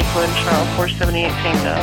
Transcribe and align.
Lakewood, 0.00 0.30
Charles 0.36 0.68
478 0.76 1.28
Tango. 1.44 1.76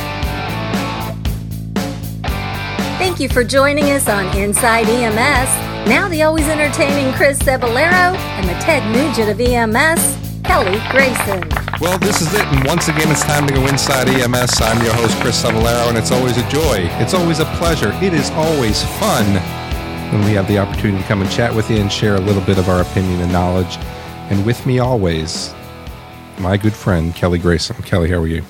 Thank 2.97 3.19
you 3.19 3.29
for 3.29 3.43
joining 3.43 3.91
us 3.91 4.09
on 4.09 4.25
Inside 4.35 4.89
EMS. 4.89 5.87
Now 5.87 6.09
the 6.09 6.23
always 6.23 6.47
entertaining 6.47 7.13
Chris 7.13 7.37
Cebollero 7.37 8.17
and 8.17 8.49
the 8.49 8.53
Ted 8.53 8.81
Nugent 8.91 9.29
of 9.29 9.39
EMS, 9.39 10.17
Kelly 10.43 10.81
Grayson. 10.89 11.47
Well, 11.79 11.99
this 11.99 12.21
is 12.21 12.33
it, 12.33 12.41
and 12.41 12.65
once 12.65 12.87
again, 12.87 13.11
it's 13.11 13.23
time 13.23 13.45
to 13.45 13.53
go 13.53 13.67
inside 13.67 14.09
EMS. 14.09 14.61
I'm 14.61 14.83
your 14.83 14.95
host, 14.95 15.15
Chris 15.21 15.43
Cebollero, 15.43 15.87
and 15.87 15.97
it's 15.97 16.11
always 16.11 16.37
a 16.37 16.49
joy. 16.49 16.89
It's 16.99 17.13
always 17.13 17.37
a 17.37 17.45
pleasure. 17.57 17.91
It 18.01 18.15
is 18.15 18.31
always 18.31 18.83
fun 18.99 19.25
when 20.11 20.25
we 20.25 20.31
have 20.31 20.47
the 20.47 20.57
opportunity 20.57 21.03
to 21.03 21.07
come 21.07 21.21
and 21.21 21.29
chat 21.29 21.53
with 21.53 21.69
you 21.69 21.77
and 21.77 21.91
share 21.91 22.15
a 22.15 22.21
little 22.21 22.41
bit 22.41 22.57
of 22.57 22.67
our 22.67 22.81
opinion 22.81 23.21
and 23.21 23.31
knowledge. 23.31 23.77
And 24.31 24.43
with 24.43 24.65
me 24.65 24.79
always, 24.79 25.53
my 26.39 26.57
good 26.57 26.73
friend 26.73 27.15
Kelly 27.15 27.39
Grayson. 27.39 27.75
Kelly, 27.83 28.09
how 28.09 28.17
are 28.17 28.27
you? 28.27 28.43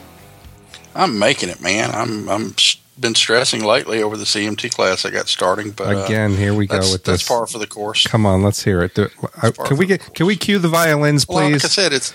I'm 0.95 1.19
making 1.19 1.49
it, 1.49 1.61
man. 1.61 1.91
I'm 1.91 2.29
I'm 2.29 2.55
been 2.99 3.15
stressing 3.15 3.63
lately 3.63 4.01
over 4.01 4.17
the 4.17 4.23
EMT 4.23 4.71
class 4.71 5.05
I 5.05 5.11
got 5.11 5.27
starting, 5.27 5.71
but 5.71 5.95
uh, 5.95 6.03
again, 6.03 6.35
here 6.35 6.53
we 6.53 6.65
go 6.65 6.79
with 6.79 6.91
this. 6.91 7.01
that's 7.03 7.27
par 7.27 7.45
for 7.45 7.59
the 7.59 7.67
course. 7.67 8.05
Come 8.07 8.25
on, 8.25 8.41
let's 8.41 8.63
hear 8.63 8.81
it. 8.81 8.97
Uh, 8.97 9.51
can 9.65 9.77
we 9.77 9.85
get 9.85 10.13
can 10.13 10.25
we 10.25 10.35
cue 10.35 10.59
the 10.59 10.67
violins, 10.67 11.25
please? 11.25 11.35
Well, 11.35 11.51
like 11.51 11.65
I 11.65 11.67
said, 11.67 11.93
it's 11.93 12.13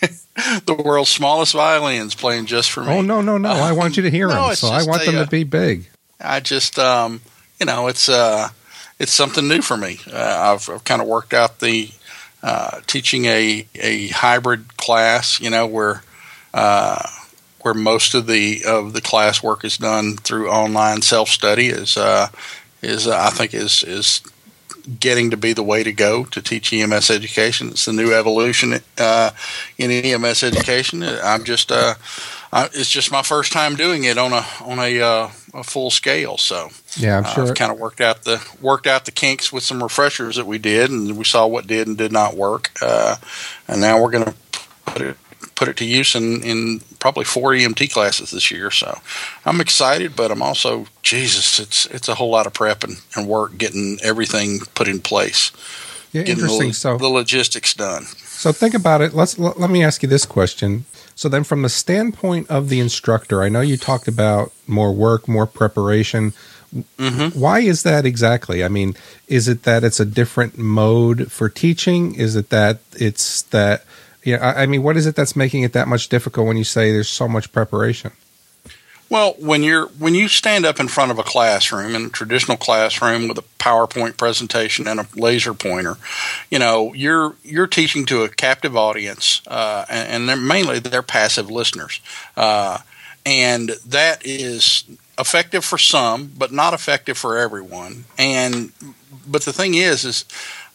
the 0.66 0.74
world's 0.74 1.10
smallest 1.10 1.54
violins 1.54 2.14
playing 2.14 2.46
just 2.46 2.70
for 2.70 2.82
me. 2.82 2.90
Oh 2.90 3.00
no, 3.00 3.20
no, 3.20 3.38
no! 3.38 3.50
I 3.50 3.72
want 3.72 3.96
you 3.96 4.04
to 4.04 4.10
hear 4.10 4.28
no, 4.28 4.48
them, 4.48 4.56
so 4.56 4.68
I 4.68 4.84
want 4.84 5.02
a, 5.02 5.06
them 5.06 5.14
to 5.14 5.22
uh, 5.22 5.26
be 5.26 5.44
big. 5.44 5.88
I 6.20 6.40
just, 6.40 6.78
um, 6.78 7.20
you 7.60 7.66
know, 7.66 7.88
it's 7.88 8.08
uh, 8.08 8.48
it's 8.98 9.12
something 9.12 9.46
new 9.48 9.62
for 9.62 9.76
me. 9.76 9.98
Uh, 10.10 10.54
I've, 10.54 10.68
I've 10.68 10.84
kind 10.84 11.02
of 11.02 11.08
worked 11.08 11.34
out 11.34 11.60
the 11.60 11.90
uh, 12.44 12.80
teaching 12.86 13.24
a 13.24 13.66
a 13.76 14.08
hybrid 14.08 14.76
class, 14.76 15.40
you 15.40 15.48
know, 15.48 15.66
where 15.66 16.02
uh, 16.52 17.02
where 17.62 17.72
most 17.74 18.14
of 18.14 18.26
the 18.26 18.62
of 18.66 18.92
the 18.92 19.00
class 19.00 19.42
work 19.42 19.64
is 19.64 19.78
done 19.78 20.16
through 20.18 20.50
online 20.50 21.00
self 21.00 21.30
study 21.30 21.68
is 21.68 21.96
uh, 21.96 22.28
is 22.82 23.08
uh, 23.08 23.18
I 23.18 23.30
think 23.30 23.54
is 23.54 23.82
is 23.82 24.20
getting 25.00 25.30
to 25.30 25.36
be 25.36 25.52
the 25.52 25.62
way 25.62 25.82
to 25.82 25.92
go 25.92 26.24
to 26.24 26.42
teach 26.42 26.72
EMS 26.72 27.10
education. 27.10 27.68
It's 27.68 27.84
the 27.84 27.92
new 27.92 28.12
evolution 28.12 28.80
uh, 28.98 29.30
in 29.78 29.90
EMS 29.90 30.42
education. 30.42 31.02
I'm 31.02 31.44
just 31.44 31.72
uh, 31.72 31.94
I, 32.52 32.66
it's 32.66 32.90
just 32.90 33.10
my 33.10 33.22
first 33.22 33.52
time 33.52 33.74
doing 33.74 34.04
it 34.04 34.16
on 34.16 34.32
a 34.32 34.44
on 34.62 34.78
a, 34.78 35.00
uh, 35.00 35.30
a 35.54 35.64
full 35.64 35.90
scale. 35.90 36.38
So 36.38 36.70
yeah, 36.96 37.18
I'm 37.18 37.24
sure. 37.24 37.48
I've 37.48 37.54
kind 37.54 37.72
of 37.72 37.78
worked 37.78 38.00
out 38.00 38.22
the 38.22 38.46
worked 38.60 38.86
out 38.86 39.06
the 39.06 39.10
kinks 39.10 39.52
with 39.52 39.64
some 39.64 39.82
refreshers 39.82 40.36
that 40.36 40.46
we 40.46 40.58
did, 40.58 40.90
and 40.90 41.16
we 41.16 41.24
saw 41.24 41.46
what 41.46 41.66
did 41.66 41.88
and 41.88 41.98
did 41.98 42.12
not 42.12 42.36
work. 42.36 42.70
Uh, 42.80 43.16
and 43.66 43.80
now 43.80 44.00
we're 44.00 44.10
going 44.10 44.24
to 44.24 44.34
put 44.86 45.02
it 45.02 45.16
put 45.54 45.68
it 45.68 45.76
to 45.78 45.84
use 45.84 46.14
in, 46.14 46.42
in 46.42 46.80
probably 47.04 47.26
four 47.26 47.50
EMT 47.50 47.92
classes 47.92 48.30
this 48.30 48.50
year. 48.50 48.70
So 48.70 48.98
I'm 49.44 49.60
excited, 49.60 50.16
but 50.16 50.30
I'm 50.30 50.40
also 50.40 50.86
Jesus. 51.02 51.60
It's 51.60 51.84
it's 51.84 52.08
a 52.08 52.14
whole 52.14 52.30
lot 52.30 52.46
of 52.46 52.54
prep 52.54 52.82
and, 52.82 52.96
and 53.14 53.28
work 53.28 53.58
getting 53.58 53.98
everything 54.02 54.60
put 54.74 54.88
in 54.88 55.00
place. 55.00 55.52
Yeah, 56.12 56.22
interesting. 56.22 56.68
The, 56.68 56.74
so 56.74 56.96
the 56.96 57.08
logistics 57.08 57.74
done. 57.74 58.04
So 58.04 58.52
think 58.52 58.72
about 58.72 59.02
it. 59.02 59.12
Let's 59.12 59.38
let, 59.38 59.60
let 59.60 59.68
me 59.68 59.84
ask 59.84 60.02
you 60.02 60.08
this 60.08 60.24
question. 60.24 60.86
So 61.14 61.28
then, 61.28 61.44
from 61.44 61.60
the 61.60 61.68
standpoint 61.68 62.50
of 62.50 62.70
the 62.70 62.80
instructor, 62.80 63.42
I 63.42 63.50
know 63.50 63.60
you 63.60 63.76
talked 63.76 64.08
about 64.08 64.52
more 64.66 64.94
work, 64.94 65.28
more 65.28 65.46
preparation. 65.46 66.32
Mm-hmm. 66.74 67.38
Why 67.38 67.60
is 67.60 67.82
that 67.82 68.06
exactly? 68.06 68.64
I 68.64 68.68
mean, 68.68 68.96
is 69.28 69.46
it 69.46 69.64
that 69.64 69.84
it's 69.84 70.00
a 70.00 70.06
different 70.06 70.56
mode 70.56 71.30
for 71.30 71.50
teaching? 71.50 72.14
Is 72.14 72.34
it 72.34 72.48
that 72.48 72.78
it's 72.94 73.42
that 73.42 73.84
yeah, 74.24 74.36
I, 74.36 74.62
I 74.62 74.66
mean, 74.66 74.82
what 74.82 74.96
is 74.96 75.06
it 75.06 75.14
that's 75.14 75.36
making 75.36 75.62
it 75.62 75.72
that 75.74 75.88
much 75.88 76.08
difficult 76.08 76.46
when 76.46 76.56
you 76.56 76.64
say 76.64 76.92
there's 76.92 77.08
so 77.08 77.28
much 77.28 77.52
preparation? 77.52 78.12
Well, 79.10 79.34
when 79.38 79.62
you're 79.62 79.86
when 79.86 80.14
you 80.14 80.28
stand 80.28 80.64
up 80.64 80.80
in 80.80 80.88
front 80.88 81.10
of 81.10 81.18
a 81.18 81.22
classroom 81.22 81.94
in 81.94 82.06
a 82.06 82.08
traditional 82.08 82.56
classroom 82.56 83.28
with 83.28 83.38
a 83.38 83.44
PowerPoint 83.58 84.16
presentation 84.16 84.88
and 84.88 84.98
a 84.98 85.06
laser 85.14 85.52
pointer, 85.52 85.96
you 86.50 86.58
know 86.58 86.92
you're 86.94 87.36
you're 87.42 87.66
teaching 87.66 88.06
to 88.06 88.22
a 88.22 88.28
captive 88.30 88.76
audience, 88.76 89.42
uh, 89.46 89.84
and, 89.90 90.08
and, 90.08 90.28
they're 90.28 90.36
mainly 90.36 90.78
they're 90.78 91.02
passive 91.02 91.50
listeners, 91.50 92.00
uh, 92.36 92.78
and 93.26 93.72
that 93.86 94.24
is 94.24 94.84
effective 95.18 95.64
for 95.64 95.78
some, 95.78 96.32
but 96.36 96.50
not 96.50 96.72
effective 96.72 97.18
for 97.18 97.36
everyone. 97.36 98.06
And 98.16 98.72
but 99.28 99.42
the 99.42 99.52
thing 99.52 99.74
is, 99.74 100.04
is 100.04 100.24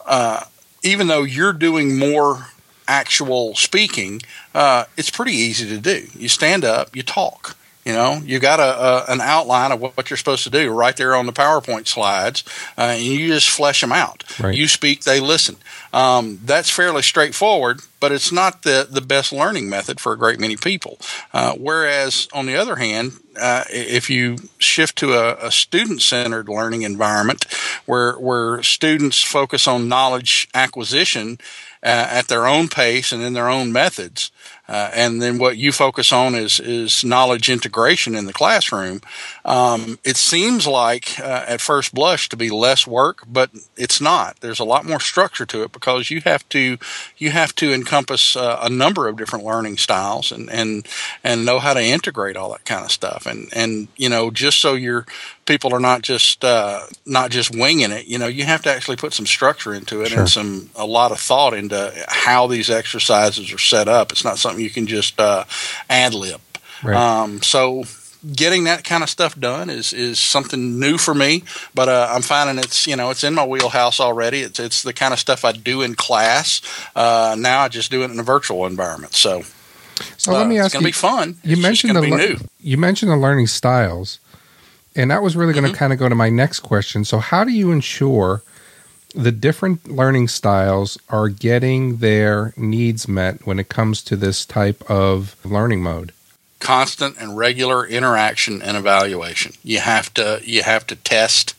uh, 0.06 0.44
even 0.84 1.08
though 1.08 1.24
you're 1.24 1.52
doing 1.52 1.98
more 1.98 2.46
actual 2.90 3.56
speaking, 3.56 4.22
uh, 4.54 4.84
it's 4.98 5.12
pretty 5.12 5.34
easy 5.34 5.68
to 5.70 5.78
do. 5.78 6.08
You 6.18 6.28
stand 6.28 6.66
up, 6.66 6.96
you 6.96 7.04
talk. 7.04 7.56
You 7.86 7.94
know, 7.94 8.22
you 8.24 8.40
got 8.40 8.60
a, 8.60 9.10
a, 9.10 9.14
an 9.14 9.22
outline 9.22 9.72
of 9.72 9.82
what 9.82 10.10
you're 10.10 10.18
supposed 10.18 10.44
to 10.44 10.50
do 10.50 10.70
right 10.70 10.96
there 10.96 11.16
on 11.16 11.26
the 11.26 11.32
PowerPoint 11.32 11.88
slides, 11.88 12.44
uh, 12.78 12.82
and 12.82 13.02
you 13.02 13.30
just 13.30 13.50
flesh 13.50 13.82
them 13.82 13.92
out. 13.92 14.24
Right. 14.40 14.54
You 14.54 14.68
speak, 14.68 15.06
they 15.06 15.20
listen. 15.20 15.56
Um, 15.94 16.40
that's 16.44 16.70
fairly 16.70 17.02
straightforward, 17.02 17.80
but 18.00 18.12
it's 18.12 18.32
not 18.32 18.62
the, 18.62 18.86
the 18.88 19.02
best 19.02 19.32
learning 19.32 19.70
method 19.70 20.00
for 20.00 20.12
a 20.12 20.18
great 20.18 20.40
many 20.40 20.56
people. 20.56 21.00
Uh, 21.34 21.54
whereas, 21.54 22.28
on 22.32 22.46
the 22.46 22.56
other 22.56 22.76
hand, 22.76 23.14
uh, 23.42 23.64
if 23.72 24.10
you 24.10 24.38
shift 24.60 24.98
to 24.98 25.14
a, 25.14 25.48
a 25.48 25.52
student 25.52 26.02
centered 26.02 26.50
learning 26.50 26.84
environment 26.84 27.46
where, 27.86 28.20
where 28.20 28.62
students 28.62 29.24
focus 29.24 29.68
on 29.68 29.88
knowledge 29.88 30.48
acquisition, 30.54 31.40
at 31.82 32.28
their 32.28 32.46
own 32.46 32.68
pace 32.68 33.12
and 33.12 33.24
in 33.24 33.34
their 33.34 33.50
own 33.50 33.72
methods. 33.72 34.32
Uh, 34.68 34.92
and 34.94 35.22
then 35.22 35.38
what 35.38 35.58
you 35.58 35.72
focus 35.72 36.12
on 36.12 36.36
is 36.36 36.60
is 36.60 37.04
knowledge 37.04 37.50
integration 37.50 38.16
in 38.16 38.26
the 38.26 38.34
classroom. 38.34 39.02
Um, 39.50 39.98
it 40.04 40.16
seems 40.16 40.68
like 40.68 41.20
uh, 41.20 41.44
at 41.48 41.60
first 41.60 41.92
blush 41.92 42.30
to 42.30 42.38
be 42.38 42.52
less 42.52 42.86
work, 42.86 43.24
but 43.28 43.50
it's 43.76 44.00
not. 44.00 44.40
There's 44.42 44.60
a 44.60 44.64
lot 44.64 44.86
more 44.86 45.00
structure 45.00 45.46
to 45.48 45.64
it 45.64 45.72
because 45.72 46.12
you 46.12 46.22
have 46.22 46.48
to 46.50 46.78
you 47.18 47.32
have 47.32 47.56
to 47.56 47.74
encompass 47.74 48.36
uh, 48.36 48.60
a 48.62 48.70
number 48.70 49.08
of 49.08 49.18
different 49.18 49.44
learning 49.44 49.78
styles 49.78 50.32
and 50.32 50.52
and 50.52 50.88
and 51.24 51.46
know 51.46 51.58
how 51.58 51.74
to 51.74 51.82
integrate 51.82 52.38
all 52.38 52.52
that 52.52 52.66
kind 52.66 52.86
of 52.86 52.92
stuff. 52.92 53.26
And 53.26 53.50
and 53.52 53.88
you 53.98 54.08
know 54.08 54.30
just 54.30 54.60
so 54.60 54.76
your 54.76 55.08
people 55.48 55.74
are 55.74 55.80
not 55.80 56.04
just 56.04 56.46
uh, 56.46 56.82
not 57.08 57.32
just 57.32 57.50
winging 57.50 57.92
it. 57.92 58.06
You 58.06 58.20
know, 58.20 58.28
you 58.28 58.44
have 58.44 58.62
to 58.64 58.72
actually 58.72 58.98
put 58.98 59.14
some 59.14 59.26
structure 59.26 59.74
into 59.74 60.02
it 60.04 60.10
sure. 60.10 60.20
and 60.20 60.30
some 60.30 60.70
a 60.76 60.86
lot 60.86 61.12
of 61.12 61.20
thought 61.20 61.56
into 61.56 61.92
how 62.08 62.46
these 62.46 62.70
exercises 62.70 63.52
are 63.52 63.58
set 63.58 63.88
up. 63.88 64.12
It's 64.12 64.24
not 64.24 64.38
something 64.38 64.64
you 64.64 64.70
can 64.70 64.86
just 64.86 65.20
uh, 65.20 65.46
ad 65.90 66.14
lib. 66.14 66.40
Right. 66.84 66.96
Um, 66.96 67.42
so 67.42 67.84
getting 68.36 68.66
that 68.66 68.84
kind 68.84 69.04
of 69.04 69.10
stuff 69.10 69.40
done 69.40 69.70
is 69.70 69.94
is 69.94 70.20
something 70.20 70.80
new 70.80 70.98
for 70.98 71.14
me. 71.14 71.44
But 71.74 71.90
uh, 71.90 72.08
I'm 72.12 72.22
finding 72.22 72.58
it's 72.58 72.86
you 72.88 72.96
know 72.96 73.10
it's 73.10 73.24
in 73.24 73.34
my 73.36 73.46
wheelhouse 73.46 74.00
already. 74.00 74.42
It's 74.42 74.60
it's 74.60 74.84
the 74.84 74.94
kind 74.94 75.14
of 75.14 75.20
stuff 75.20 75.46
I 75.46 75.52
do 75.52 75.82
in 75.82 75.96
class. 75.96 76.62
Uh, 76.96 77.36
now 77.38 77.62
I 77.62 77.68
just 77.70 77.92
do 77.92 78.04
it 78.04 78.12
in 78.12 78.20
a 78.20 78.24
virtual 78.24 78.66
environment. 78.66 79.14
So. 79.14 79.44
So 80.18 80.32
let 80.32 80.48
me 80.48 80.58
uh, 80.58 80.64
ask 80.64 80.68
it's 80.68 80.74
going 80.76 80.84
to 80.84 80.88
be 80.88 80.92
fun. 80.94 81.38
You 81.44 81.54
it's 81.54 81.62
mentioned 81.62 81.96
the 81.98 82.02
le- 82.02 82.38
you 82.62 82.78
mentioned 82.78 83.12
the 83.12 83.18
learning 83.18 83.48
styles, 83.48 84.20
and 84.96 85.12
that 85.12 85.22
was 85.22 85.36
really 85.36 85.52
going 85.52 85.66
to 85.66 85.72
Mm-hmm. 85.72 85.78
kind 85.78 85.92
of 85.92 86.00
go 86.00 86.08
to 86.08 86.16
my 86.16 86.30
next 86.30 86.62
question. 86.62 87.04
So, 87.04 87.20
how 87.20 87.44
do 87.44 87.52
you 87.52 87.70
ensure 87.72 88.42
the 89.14 89.32
different 89.34 89.92
learning 89.92 90.30
styles 90.30 90.98
are 91.10 91.28
getting 91.28 91.98
their 91.98 92.54
needs 92.56 93.10
met 93.10 93.46
when 93.46 93.60
it 93.60 93.68
comes 93.68 94.02
to 94.04 94.16
this 94.16 94.46
type 94.46 94.90
of 94.90 95.36
learning 95.44 95.84
mode? 95.84 96.14
Constant 96.60 97.18
and 97.20 97.38
regular 97.38 97.86
interaction 97.86 98.62
and 98.62 98.78
evaluation. 98.78 99.54
You 99.64 99.80
have 99.80 100.14
to 100.16 100.42
you 100.44 100.64
have 100.64 100.86
to 100.88 100.96
test 100.96 101.56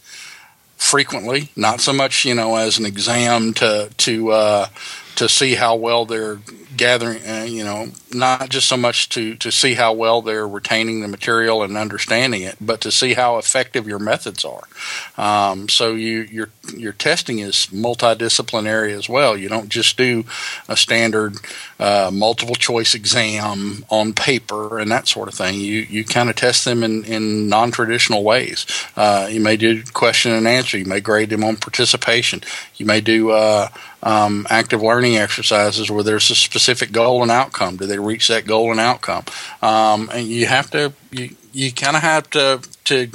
frequently, 0.76 1.50
not 1.56 1.80
so 1.80 1.92
much 1.92 2.24
you 2.24 2.34
know 2.34 2.56
as 2.56 2.78
an 2.78 2.86
exam 2.86 3.54
to 3.54 3.90
to 3.98 4.30
uh, 4.30 4.66
to 5.20 5.28
see 5.28 5.54
how 5.54 5.76
well 5.76 6.06
they're 6.06 6.38
gathering. 6.78 7.20
Uh, 7.28 7.44
you 7.46 7.62
know, 7.62 7.88
not 8.10 8.48
just 8.48 8.66
so 8.66 8.76
much 8.76 9.10
to 9.10 9.34
to 9.36 9.52
see 9.52 9.74
how 9.74 9.92
well 9.92 10.22
they're 10.22 10.48
retaining 10.48 11.02
the 11.02 11.08
material 11.08 11.62
and 11.62 11.76
understanding 11.76 12.40
it, 12.40 12.56
but 12.58 12.80
to 12.80 12.90
see 12.90 13.12
how 13.12 13.36
effective 13.36 13.86
your 13.86 13.98
methods 13.98 14.46
are. 14.46 14.64
Um, 15.18 15.68
so 15.68 15.94
you 15.94 16.20
your 16.22 16.48
your 16.74 16.94
testing 16.94 17.40
is 17.40 17.68
multidisciplinary 17.70 18.92
as 18.92 19.10
well. 19.10 19.36
You 19.36 19.50
don't 19.50 19.68
just 19.68 19.98
do 19.98 20.24
a 20.70 20.76
standard 20.76 21.36
uh, 21.78 22.10
multiple 22.10 22.54
choice 22.54 22.94
exam 22.94 23.84
on 23.90 24.14
paper 24.14 24.78
and 24.78 24.90
that 24.90 25.06
sort 25.06 25.28
of 25.28 25.34
thing. 25.34 25.60
You 25.60 25.80
you 25.80 26.02
kind 26.02 26.30
of 26.30 26.36
test 26.36 26.64
them 26.64 26.82
in, 26.82 27.04
in 27.04 27.46
non 27.50 27.72
traditional 27.72 28.24
ways. 28.24 28.64
Uh, 28.96 29.28
you 29.30 29.40
may 29.40 29.58
do 29.58 29.82
question 29.92 30.32
and 30.32 30.48
answer. 30.48 30.78
You 30.78 30.86
may 30.86 31.00
grade 31.00 31.28
them 31.28 31.44
on 31.44 31.56
participation. 31.56 32.40
You 32.76 32.86
may 32.86 33.02
do 33.02 33.32
uh, 33.32 33.68
um, 34.02 34.46
active 34.50 34.82
learning 34.82 35.16
exercises 35.16 35.90
where 35.90 36.02
there's 36.02 36.30
a 36.30 36.34
specific 36.34 36.92
goal 36.92 37.22
and 37.22 37.30
outcome. 37.30 37.76
Do 37.76 37.86
they 37.86 37.98
reach 37.98 38.28
that 38.28 38.46
goal 38.46 38.70
and 38.70 38.80
outcome? 38.80 39.24
Um, 39.62 40.10
and 40.12 40.26
you 40.26 40.46
have 40.46 40.70
to 40.70 40.92
you 41.10 41.36
you 41.52 41.72
kind 41.72 41.96
of 41.96 42.02
have 42.02 42.30
to 42.30 42.60
to 42.84 43.10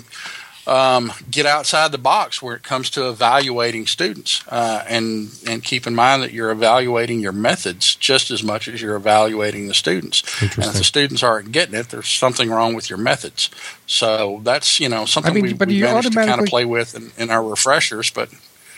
um, 0.68 1.12
get 1.30 1.46
outside 1.46 1.92
the 1.92 1.98
box 1.98 2.42
where 2.42 2.56
it 2.56 2.64
comes 2.64 2.90
to 2.92 3.08
evaluating 3.08 3.86
students, 3.86 4.44
uh, 4.50 4.84
and 4.88 5.30
and 5.48 5.64
keep 5.64 5.86
in 5.86 5.94
mind 5.94 6.24
that 6.24 6.34
you're 6.34 6.52
evaluating 6.52 7.20
your 7.20 7.32
methods 7.32 7.96
just 7.96 8.32
as 8.32 8.44
much 8.44 8.68
as 8.68 8.82
you're 8.82 8.96
evaluating 8.96 9.68
the 9.68 9.74
students. 9.74 10.24
And 10.42 10.66
if 10.66 10.74
the 10.74 10.84
students 10.84 11.22
aren't 11.22 11.52
getting 11.52 11.76
it, 11.76 11.90
there's 11.90 12.08
something 12.08 12.50
wrong 12.50 12.74
with 12.74 12.90
your 12.90 12.98
methods. 12.98 13.50
So 13.86 14.42
that's 14.44 14.80
you 14.80 14.90
know 14.90 15.06
something 15.06 15.32
I 15.32 15.36
mean, 15.36 15.58
we, 15.58 15.66
we 15.66 15.82
managed 15.82 16.12
to 16.12 16.26
kind 16.26 16.42
of 16.42 16.48
play 16.48 16.66
with 16.66 16.96
in, 16.96 17.12
in 17.18 17.30
our 17.30 17.44
refreshers. 17.44 18.10
But 18.10 18.30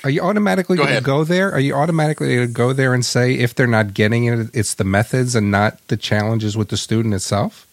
Are 0.07 0.09
you 0.09 0.21
automatically 0.21 0.77
Go 0.77 0.85
going 0.85 0.95
to 0.95 1.01
go 1.03 1.25
there? 1.25 1.51
Are 1.51 1.59
you 1.59 1.75
automatically 1.75 2.33
going 2.33 2.47
to 2.47 2.53
go 2.53 2.71
there 2.71 2.93
and 2.93 3.05
say 3.05 3.33
if 3.33 3.53
they're 3.53 3.67
not 3.67 3.93
getting 3.93 4.23
it, 4.23 4.49
it's 4.53 4.73
the 4.73 4.85
methods 4.85 5.35
and 5.35 5.51
not 5.51 5.85
the 5.89 5.97
challenges 5.97 6.55
with 6.55 6.69
the 6.69 6.77
student 6.77 7.13
itself? 7.13 7.67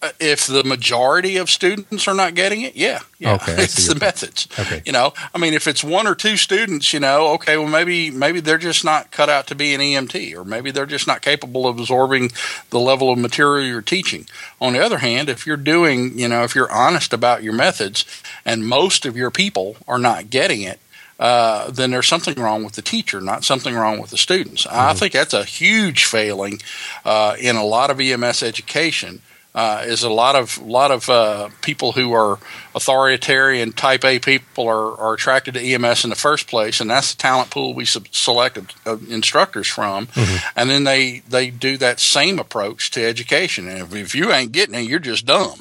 uh, 0.00 0.10
if 0.18 0.46
the 0.46 0.64
majority 0.64 1.36
of 1.36 1.48
students 1.48 2.08
are 2.08 2.14
not 2.14 2.34
getting 2.34 2.62
it, 2.62 2.74
yeah, 2.76 3.00
yeah, 3.18 3.34
Okay, 3.34 3.52
it's 3.58 3.86
the 3.86 3.94
point. 3.94 4.00
methods. 4.00 4.48
Okay. 4.58 4.82
You 4.84 4.92
know, 4.92 5.12
I 5.34 5.38
mean, 5.38 5.54
if 5.54 5.68
it's 5.68 5.82
one 5.84 6.06
or 6.08 6.14
two 6.14 6.36
students, 6.36 6.92
you 6.92 7.00
know, 7.00 7.28
okay, 7.34 7.56
well, 7.56 7.68
maybe 7.68 8.10
maybe 8.10 8.40
they're 8.40 8.58
just 8.58 8.84
not 8.84 9.10
cut 9.12 9.28
out 9.28 9.46
to 9.48 9.54
be 9.54 9.74
an 9.74 9.80
EMT, 9.80 10.36
or 10.36 10.44
maybe 10.44 10.70
they're 10.70 10.86
just 10.86 11.06
not 11.06 11.22
capable 11.22 11.66
of 11.66 11.78
absorbing 11.78 12.32
the 12.70 12.80
level 12.80 13.10
of 13.12 13.18
material 13.18 13.66
you're 13.66 13.82
teaching. 13.82 14.26
On 14.60 14.72
the 14.72 14.84
other 14.84 14.98
hand, 14.98 15.28
if 15.28 15.46
you're 15.46 15.56
doing, 15.56 16.18
you 16.18 16.28
know, 16.28 16.42
if 16.42 16.54
you're 16.54 16.72
honest 16.72 17.12
about 17.12 17.42
your 17.42 17.54
methods, 17.54 18.04
and 18.44 18.66
most 18.66 19.06
of 19.06 19.16
your 19.16 19.30
people 19.30 19.76
are 19.86 19.98
not 19.98 20.30
getting 20.30 20.62
it. 20.62 20.80
Uh, 21.22 21.70
then 21.70 21.92
there's 21.92 22.08
something 22.08 22.34
wrong 22.34 22.64
with 22.64 22.72
the 22.72 22.82
teacher, 22.82 23.20
not 23.20 23.44
something 23.44 23.76
wrong 23.76 24.00
with 24.00 24.10
the 24.10 24.16
students. 24.18 24.66
Mm-hmm. 24.66 24.76
I 24.76 24.92
think 24.92 25.12
that's 25.12 25.32
a 25.32 25.44
huge 25.44 26.04
failing 26.04 26.60
uh, 27.04 27.36
in 27.38 27.54
a 27.54 27.64
lot 27.64 27.90
of 27.90 28.00
EMS 28.00 28.42
education 28.42 29.22
uh, 29.54 29.84
is 29.86 30.02
a 30.02 30.10
lot 30.10 30.34
of 30.34 30.58
lot 30.58 30.90
of 30.90 31.08
uh, 31.08 31.48
people 31.60 31.92
who 31.92 32.12
are 32.12 32.40
authoritarian 32.74 33.72
type 33.72 34.04
A 34.04 34.18
people 34.18 34.66
are, 34.66 34.96
are 34.98 35.14
attracted 35.14 35.54
to 35.54 35.60
EMS 35.60 36.02
in 36.02 36.10
the 36.10 36.16
first 36.16 36.48
place, 36.48 36.80
and 36.80 36.90
that's 36.90 37.14
the 37.14 37.18
talent 37.18 37.50
pool 37.50 37.72
we 37.72 37.84
sub- 37.84 38.08
selected 38.10 38.72
uh, 38.84 38.96
instructors 39.08 39.68
from, 39.68 40.08
and 40.56 40.70
then 40.70 40.82
they 40.82 41.20
they 41.28 41.50
do 41.50 41.76
that 41.76 42.00
same 42.00 42.40
approach 42.40 42.90
to 42.92 43.04
education. 43.04 43.68
And 43.68 43.78
if, 43.82 43.94
if 43.94 44.14
you 44.16 44.32
ain't 44.32 44.50
getting 44.50 44.74
it, 44.74 44.88
you're 44.88 44.98
just 44.98 45.24
dumb. 45.24 45.60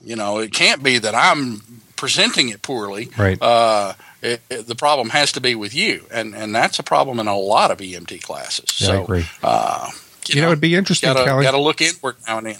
You 0.00 0.14
know, 0.14 0.38
it 0.38 0.52
can't 0.52 0.84
be 0.84 0.98
that 0.98 1.16
I'm 1.16 1.82
presenting 1.96 2.50
it 2.50 2.62
poorly. 2.62 3.08
Right. 3.18 3.42
It, 4.22 4.40
it- 4.50 4.66
the 4.66 4.74
problem 4.74 5.10
has 5.10 5.32
to 5.32 5.40
be 5.40 5.54
with 5.54 5.74
you, 5.74 6.04
and 6.10 6.34
and 6.34 6.54
that's 6.54 6.78
a 6.78 6.82
problem 6.82 7.18
in 7.20 7.26
a 7.28 7.36
lot 7.36 7.70
of 7.70 7.78
EMT 7.78 8.22
classes. 8.22 8.80
Yeah, 8.80 8.86
so, 8.88 8.92
I 8.92 9.02
agree. 9.02 9.26
Uh, 9.42 9.90
You 10.28 10.40
know, 10.40 10.48
it'd 10.48 10.60
be 10.60 10.74
interesting, 10.74 11.12
Gotta, 11.12 11.24
Kelly. 11.24 11.44
gotta 11.44 11.60
look 11.60 11.80
inward 11.80 12.16
now 12.26 12.38
and 12.38 12.46
then. 12.48 12.56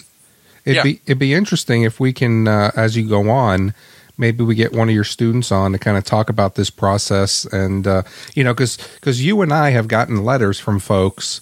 It'd 0.64 0.76
Yeah. 0.76 0.82
be 0.82 1.00
it'd 1.06 1.18
be 1.18 1.32
interesting 1.34 1.82
if 1.82 1.98
we 1.98 2.12
can, 2.12 2.46
uh, 2.46 2.70
as 2.76 2.96
you 2.96 3.08
go 3.08 3.28
on, 3.30 3.74
maybe 4.18 4.44
we 4.44 4.54
get 4.54 4.72
one 4.72 4.88
of 4.88 4.94
your 4.94 5.04
students 5.04 5.50
on 5.50 5.72
to 5.72 5.78
kind 5.78 5.96
of 5.96 6.04
talk 6.04 6.28
about 6.28 6.54
this 6.56 6.70
process, 6.70 7.44
and 7.46 7.86
uh, 7.86 8.02
you 8.34 8.44
know, 8.44 8.52
because 8.54 9.24
you 9.24 9.42
and 9.42 9.52
I 9.52 9.70
have 9.70 9.88
gotten 9.88 10.24
letters 10.24 10.58
from 10.60 10.78
folks 10.78 11.40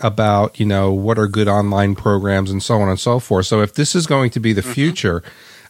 about 0.00 0.58
you 0.60 0.66
know 0.66 0.92
what 0.92 1.18
are 1.18 1.26
good 1.28 1.48
online 1.48 1.94
programs 1.94 2.50
and 2.50 2.62
so 2.62 2.80
on 2.80 2.88
and 2.88 2.98
so 3.00 3.18
forth. 3.20 3.46
So 3.46 3.62
if 3.62 3.74
this 3.74 3.94
is 3.94 4.06
going 4.06 4.30
to 4.30 4.40
be 4.40 4.52
the 4.52 4.62
future. 4.62 5.22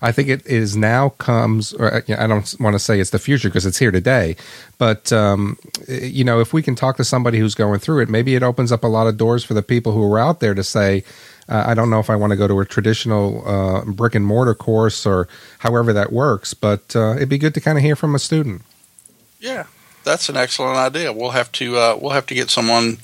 I 0.05 0.13
think 0.13 0.29
it 0.29 0.47
is 0.47 0.77
now 0.77 1.09
comes. 1.09 1.73
Or, 1.73 1.95
uh, 1.95 2.01
I 2.19 2.27
don't 2.27 2.55
want 2.61 2.75
to 2.75 2.79
say 2.79 3.01
it's 3.01 3.09
the 3.09 3.19
future 3.19 3.49
because 3.49 3.65
it's 3.65 3.79
here 3.79 3.91
today, 3.91 4.37
but 4.77 5.11
um, 5.15 5.57
you 5.89 6.25
know, 6.25 6.41
if 6.41 6.53
we 6.53 6.61
can 6.61 6.75
talk 6.75 6.99
to 6.99 7.05
somebody 7.05 7.39
who's 7.39 7.55
going 7.55 7.79
through 7.79 8.03
it, 8.03 8.11
maybe 8.11 8.35
it 8.35 8.43
opens 8.43 8.71
up 8.71 8.85
a 8.85 8.87
lot 8.87 9.07
of 9.07 9.17
doors 9.17 9.45
for 9.45 9.55
the 9.55 9.63
people 9.63 9.93
who 9.93 10.05
are 10.13 10.19
out 10.19 10.41
there 10.41 10.53
to 10.53 10.63
say, 10.63 11.05
uh, 11.49 11.65
I 11.67 11.73
don't 11.73 11.89
know 11.89 12.01
if 12.01 12.11
I 12.11 12.17
want 12.17 12.33
to 12.33 12.37
go 12.37 12.47
to 12.47 12.61
a 12.61 12.67
traditional 12.67 13.49
uh, 13.49 13.85
brick 13.87 14.15
and 14.15 14.27
mortar 14.27 14.55
course 14.55 15.07
or 15.07 15.27
however 15.61 15.95
that 15.95 16.13
works, 16.13 16.53
but 16.53 16.95
uh, 16.95 17.17
it'd 17.17 17.31
be 17.31 17.39
good 17.39 17.55
to 17.55 17.61
kind 17.63 17.79
of 17.79 17.83
hear 17.83 17.97
from 17.97 18.15
a 18.15 18.19
student. 18.19 18.61
Yeah, 19.41 19.65
that's 20.05 20.29
an 20.29 20.37
excellent 20.37 20.77
idea. 20.77 21.15
We'll 21.15 21.31
have 21.31 21.51
to 21.53 21.79
uh, 21.79 21.99
we'll 21.99 22.13
have 22.13 22.27
to 22.27 22.35
get 22.35 22.51
someone, 22.51 22.99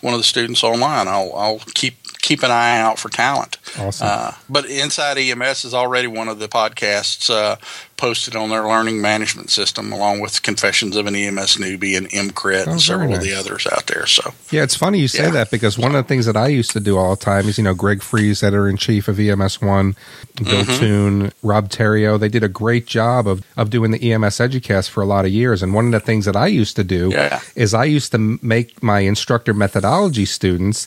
one 0.00 0.14
of 0.14 0.20
the 0.20 0.24
students 0.24 0.64
online. 0.64 1.06
I'll 1.06 1.32
I'll 1.34 1.58
keep 1.74 1.96
keep 2.26 2.42
an 2.42 2.50
eye 2.50 2.80
out 2.80 2.98
for 2.98 3.08
talent. 3.08 3.56
Awesome. 3.78 4.08
Uh, 4.10 4.32
but 4.50 4.64
Inside 4.66 5.16
EMS 5.16 5.64
is 5.64 5.72
already 5.74 6.08
one 6.08 6.26
of 6.28 6.40
the 6.40 6.48
podcasts 6.48 7.30
uh, 7.30 7.54
posted 7.96 8.34
on 8.34 8.50
their 8.50 8.64
learning 8.66 9.00
management 9.00 9.48
system, 9.50 9.92
along 9.92 10.18
with 10.20 10.42
Confessions 10.42 10.96
of 10.96 11.06
an 11.06 11.14
EMS 11.14 11.56
Newbie 11.56 11.96
and 11.96 12.08
MCRIT 12.10 12.66
Oh, 12.66 12.72
and 12.72 12.80
several 12.80 13.08
very 13.10 13.18
of 13.18 13.22
the 13.24 13.32
others 13.32 13.66
out 13.72 13.86
there. 13.86 14.06
So 14.06 14.34
Yeah, 14.50 14.64
it's 14.64 14.74
funny 14.74 14.98
you 14.98 15.06
say 15.08 15.24
Yeah. 15.24 15.30
that 15.30 15.50
because 15.52 15.78
one 15.78 15.94
of 15.94 16.04
the 16.04 16.08
things 16.08 16.26
that 16.26 16.36
I 16.36 16.48
used 16.48 16.72
to 16.72 16.80
do 16.80 16.98
all 16.98 17.14
the 17.14 17.24
time 17.24 17.48
is, 17.48 17.58
you 17.58 17.64
know, 17.64 17.74
Greg 17.74 18.02
Friese, 18.02 18.42
editor 18.42 18.68
in 18.68 18.76
chief 18.76 19.06
of 19.06 19.20
EMS 19.20 19.62
One, 19.62 19.94
Bill 20.42 20.64
Mm-hmm. 20.64 20.80
Toon, 20.80 21.32
Rob 21.44 21.68
Theriault, 21.70 22.18
they 22.18 22.28
did 22.28 22.42
a 22.42 22.48
great 22.48 22.86
job 22.86 23.28
of, 23.28 23.44
of 23.56 23.70
doing 23.70 23.92
the 23.92 24.12
EMS 24.12 24.38
Educast 24.38 24.90
for 24.90 25.00
a 25.00 25.06
lot 25.06 25.24
of 25.24 25.30
years. 25.30 25.62
And 25.62 25.72
one 25.72 25.86
of 25.86 25.92
the 25.92 26.00
things 26.00 26.24
that 26.24 26.34
I 26.36 26.48
used 26.48 26.74
to 26.76 26.84
do 26.84 27.10
Yeah. 27.14 27.40
is 27.54 27.72
I 27.72 27.84
used 27.84 28.10
to 28.12 28.18
make 28.42 28.82
my 28.82 29.00
instructor 29.00 29.54
methodology 29.54 30.24
students 30.26 30.86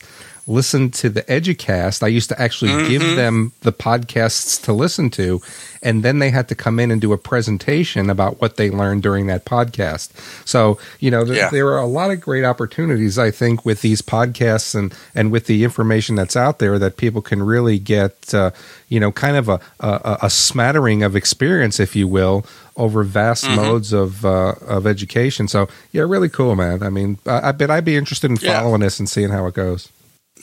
listen 0.50 0.90
to 0.90 1.08
the 1.08 1.22
Educast. 1.22 2.02
I 2.02 2.08
used 2.08 2.28
to 2.30 2.40
actually 2.40 2.72
Mm-hmm. 2.72 2.88
give 2.90 3.16
them 3.16 3.52
the 3.60 3.72
podcasts 3.72 4.60
to 4.64 4.72
listen 4.72 5.08
to, 5.10 5.40
and 5.82 6.02
then 6.02 6.18
they 6.18 6.30
had 6.30 6.48
to 6.48 6.54
come 6.54 6.78
in 6.80 6.90
and 6.90 7.00
do 7.00 7.12
a 7.12 7.18
presentation 7.18 8.10
about 8.10 8.40
what 8.40 8.56
they 8.56 8.68
learned 8.70 9.02
during 9.02 9.26
that 9.28 9.44
podcast. 9.44 10.10
So, 10.46 10.78
you 10.98 11.10
know, 11.10 11.24
th- 11.24 11.36
Yeah. 11.36 11.50
there 11.50 11.68
are 11.68 11.78
a 11.78 11.86
lot 11.86 12.10
of 12.10 12.20
great 12.20 12.44
opportunities, 12.44 13.18
I 13.18 13.30
think, 13.30 13.64
with 13.64 13.80
these 13.80 14.02
podcasts 14.02 14.74
and, 14.74 14.92
and 15.14 15.30
with 15.30 15.46
the 15.46 15.62
information 15.64 16.16
that's 16.16 16.36
out 16.36 16.58
there 16.58 16.78
that 16.78 16.96
people 16.96 17.22
can 17.22 17.42
really 17.42 17.78
get, 17.78 18.34
uh, 18.34 18.50
you 18.88 18.98
know, 19.00 19.12
kind 19.12 19.36
of 19.36 19.48
a, 19.48 19.60
a, 19.80 20.18
a 20.22 20.30
smattering 20.30 21.02
of 21.02 21.14
experience, 21.16 21.78
if 21.80 21.94
you 21.94 22.08
will, 22.08 22.44
over 22.76 23.02
vast 23.04 23.44
Mm-hmm. 23.44 23.56
modes 23.56 23.92
of 23.92 24.24
uh, 24.24 24.54
of 24.66 24.86
education. 24.86 25.46
So, 25.48 25.68
yeah, 25.92 26.02
really 26.02 26.28
cool, 26.28 26.56
man. 26.56 26.82
I 26.82 26.90
mean, 26.90 27.18
I, 27.26 27.48
I 27.48 27.52
bet 27.52 27.70
I'd 27.70 27.84
be 27.84 27.96
interested 27.96 28.30
in 28.30 28.36
Yeah. 28.40 28.60
following 28.60 28.80
this 28.80 28.98
and 28.98 29.08
seeing 29.08 29.30
how 29.30 29.46
it 29.46 29.54
goes. 29.54 29.88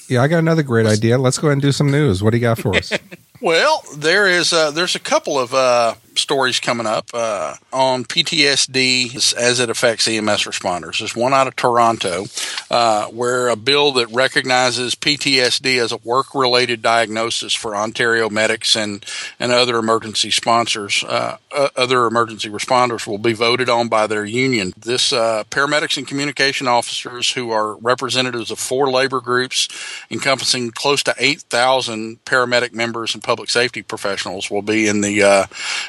Yeah, 0.07 0.21
I 0.21 0.27
got 0.27 0.39
another 0.39 0.63
great 0.63 0.85
idea. 0.85 1.17
Let's 1.17 1.37
go 1.37 1.47
ahead 1.47 1.53
and 1.53 1.61
do 1.61 1.71
some 1.71 1.91
news. 1.91 2.23
What 2.23 2.31
do 2.31 2.37
you 2.37 2.41
got 2.41 2.59
for 2.59 2.75
us? 2.75 2.93
Well, 3.39 3.83
there 3.95 4.25
is 4.27 4.51
uh, 4.51 4.71
there's 4.71 4.95
a 4.95 4.99
couple 4.99 5.37
of 5.37 5.53
uh, 5.53 5.93
stories 6.17 6.59
coming 6.59 6.85
up 6.85 7.09
uh, 7.13 7.55
on 7.71 8.03
PTSD 8.05 9.15
as- 9.35 9.57
it 9.57 9.69
affects 9.69 10.07
EMS 10.07 10.43
responders. 10.43 10.99
There's 10.99 11.15
one 11.15 11.33
out 11.33 11.47
of 11.47 11.55
Toronto 11.55 12.25
uh, 12.69 13.07
where 13.07 13.47
a 13.47 13.55
bill 13.55 13.91
that 13.93 14.07
recognizes 14.07 14.93
PTSD 14.93 15.81
as 15.81 15.91
a 15.91 15.97
work-related 15.97 16.81
diagnosis 16.81 17.53
for 17.53 17.75
Ontario 17.75 18.29
medics 18.29 18.75
and 18.75 19.03
and 19.39 19.51
other 19.51 19.77
emergency 19.77 20.29
sponsors, 20.29 21.03
uh, 21.03 21.37
other 21.75 22.05
emergency 22.05 22.49
responders, 22.49 23.07
will 23.07 23.17
be 23.17 23.33
voted 23.33 23.67
on 23.69 23.87
by 23.87 24.05
their 24.07 24.25
union. 24.25 24.73
This 24.77 25.11
uh, 25.11 25.43
paramedics 25.49 25.97
and 25.97 26.07
communication 26.07 26.67
officers 26.67 27.31
who 27.31 27.51
are 27.51 27.75
representatives 27.75 28.51
of 28.51 28.59
four 28.59 28.89
labor 28.91 29.21
groups 29.21 29.67
encompassing 30.11 30.71
close 30.71 31.03
to 31.03 31.15
8,000 31.17 32.23
paramedic 32.25 32.73
members 32.73 33.13
and 33.13 33.23
public 33.23 33.49
safety 33.49 33.81
professionals 33.81 34.51
will 34.51 34.61
be 34.61 34.87
in 34.87 35.01
the 35.01 35.23
uh, 35.23 35.45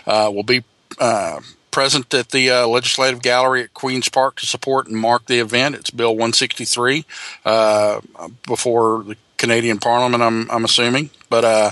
uh, 0.06 0.17
will 0.32 0.42
be 0.42 0.64
uh, 0.98 1.40
present 1.70 2.12
at 2.14 2.30
the 2.30 2.50
uh, 2.50 2.66
legislative 2.66 3.22
gallery 3.22 3.62
at 3.62 3.74
Queens 3.74 4.08
Park 4.08 4.36
to 4.36 4.46
support 4.46 4.86
and 4.88 4.96
mark 4.96 5.26
the 5.26 5.38
event. 5.38 5.74
It's 5.74 5.90
Bill 5.90 6.10
163 6.10 7.04
uh, 7.44 8.00
before 8.46 9.04
the 9.04 9.16
Canadian 9.36 9.78
Parliament. 9.78 10.22
I'm 10.22 10.50
I'm 10.50 10.64
assuming, 10.64 11.10
but 11.30 11.44
uh, 11.44 11.70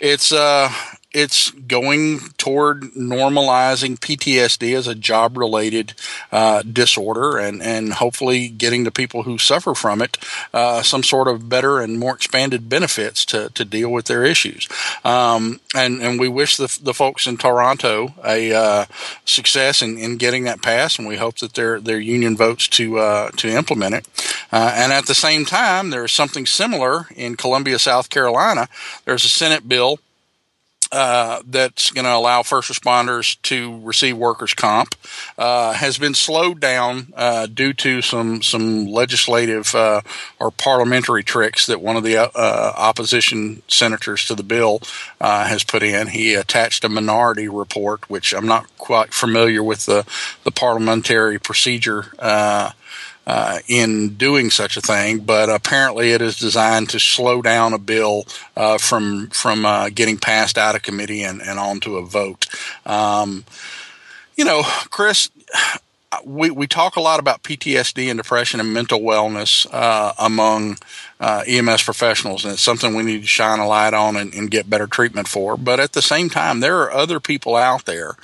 it's 0.00 0.32
uh, 0.32 0.70
it's 1.12 1.50
going 1.52 2.20
toward 2.36 2.82
normalizing 2.82 3.98
PTSD 3.98 4.76
as 4.76 4.86
a 4.86 4.94
job 4.94 5.38
related 5.38 5.94
uh, 6.30 6.62
disorder 6.62 7.38
and, 7.38 7.62
and 7.62 7.94
hopefully 7.94 8.48
getting 8.48 8.84
the 8.84 8.90
people 8.90 9.22
who 9.22 9.38
suffer 9.38 9.74
from 9.74 10.02
it 10.02 10.18
uh, 10.52 10.82
some 10.82 11.02
sort 11.02 11.26
of 11.26 11.48
better 11.48 11.80
and 11.80 11.98
more 11.98 12.14
expanded 12.14 12.68
benefits 12.68 13.24
to, 13.24 13.48
to 13.50 13.64
deal 13.64 13.90
with 13.90 14.04
their 14.04 14.22
issues. 14.22 14.68
Um, 15.02 15.60
and, 15.74 16.02
and 16.02 16.20
we 16.20 16.28
wish 16.28 16.58
the, 16.58 16.78
the 16.82 16.94
folks 16.94 17.26
in 17.26 17.38
Toronto 17.38 18.12
a 18.22 18.52
uh, 18.52 18.84
success 19.24 19.80
in, 19.80 19.96
in 19.96 20.18
getting 20.18 20.44
that 20.44 20.60
passed, 20.60 20.98
and 20.98 21.08
we 21.08 21.16
hope 21.16 21.38
that 21.38 21.54
their, 21.54 21.80
their 21.80 22.00
union 22.00 22.36
votes 22.36 22.68
to, 22.68 22.98
uh, 22.98 23.30
to 23.36 23.48
implement 23.48 23.94
it. 23.94 24.08
Uh, 24.52 24.72
and 24.74 24.92
at 24.92 25.06
the 25.06 25.14
same 25.14 25.46
time, 25.46 25.88
there's 25.88 26.12
something 26.12 26.44
similar 26.44 27.06
in 27.16 27.34
Columbia, 27.36 27.78
South 27.78 28.10
Carolina. 28.10 28.68
There's 29.06 29.24
a 29.24 29.28
Senate 29.30 29.66
bill 29.66 30.00
uh, 30.90 31.42
that's 31.46 31.90
going 31.90 32.04
to 32.04 32.14
allow 32.14 32.42
first 32.42 32.70
responders 32.70 33.40
to 33.42 33.80
receive 33.82 34.16
workers' 34.16 34.54
comp 34.54 34.94
uh, 35.36 35.72
has 35.72 35.98
been 35.98 36.14
slowed 36.14 36.60
down 36.60 37.12
uh, 37.14 37.46
due 37.46 37.72
to 37.72 38.00
some 38.02 38.42
some 38.42 38.86
legislative 38.86 39.74
uh, 39.74 40.00
or 40.40 40.50
parliamentary 40.50 41.22
tricks 41.22 41.66
that 41.66 41.80
one 41.80 41.96
of 41.96 42.04
the 42.04 42.16
uh, 42.16 42.72
opposition 42.76 43.62
senators 43.68 44.26
to 44.26 44.34
the 44.34 44.42
bill 44.42 44.80
uh, 45.20 45.46
has 45.46 45.64
put 45.64 45.82
in. 45.82 46.08
He 46.08 46.34
attached 46.34 46.84
a 46.84 46.88
minority 46.88 47.48
report, 47.48 48.08
which 48.08 48.32
I'm 48.32 48.46
not 48.46 48.66
quite 48.78 49.12
familiar 49.12 49.62
with 49.62 49.86
the 49.86 50.06
the 50.44 50.52
parliamentary 50.52 51.38
procedure. 51.38 52.06
Uh, 53.28 53.58
in 53.68 54.16
doing 54.16 54.48
such 54.48 54.78
a 54.78 54.80
thing, 54.80 55.18
but 55.18 55.50
apparently 55.50 56.12
it 56.12 56.22
is 56.22 56.38
designed 56.38 56.88
to 56.88 56.98
slow 56.98 57.42
down 57.42 57.74
a 57.74 57.78
bill 57.78 58.24
uh, 58.56 58.78
from 58.78 59.28
from 59.28 59.66
uh, 59.66 59.90
getting 59.90 60.16
passed 60.16 60.56
out 60.56 60.74
of 60.74 60.80
committee 60.80 61.22
and, 61.22 61.42
and 61.42 61.58
onto 61.58 61.96
a 61.96 62.06
vote. 62.06 62.46
Um, 62.86 63.44
You 64.38 64.44
know, 64.44 64.62
Chris, 64.90 65.30
we, 66.24 66.50
we 66.50 66.66
talk 66.68 66.96
a 66.96 67.00
lot 67.00 67.18
about 67.18 67.42
PTSD 67.42 68.08
and 68.08 68.18
depression 68.18 68.60
and 68.60 68.72
mental 68.72 69.00
wellness 69.00 69.66
uh, 69.72 70.12
among 70.18 70.78
uh, 71.20 71.42
EMS 71.46 71.82
professionals, 71.82 72.44
and 72.44 72.54
it's 72.54 72.62
something 72.62 72.94
we 72.94 73.02
need 73.02 73.22
to 73.22 73.26
shine 73.26 73.58
a 73.58 73.66
light 73.66 73.94
on 73.94 74.16
and, 74.16 74.32
and, 74.32 74.50
get 74.50 74.70
better 74.70 74.86
treatment 74.86 75.26
for. 75.26 75.56
But 75.56 75.80
at 75.80 75.92
the 75.92 76.02
same 76.02 76.30
time, 76.30 76.60
there 76.60 76.78
are 76.82 76.92
other 76.92 77.18
people 77.18 77.56
out 77.56 77.84
there 77.84 78.14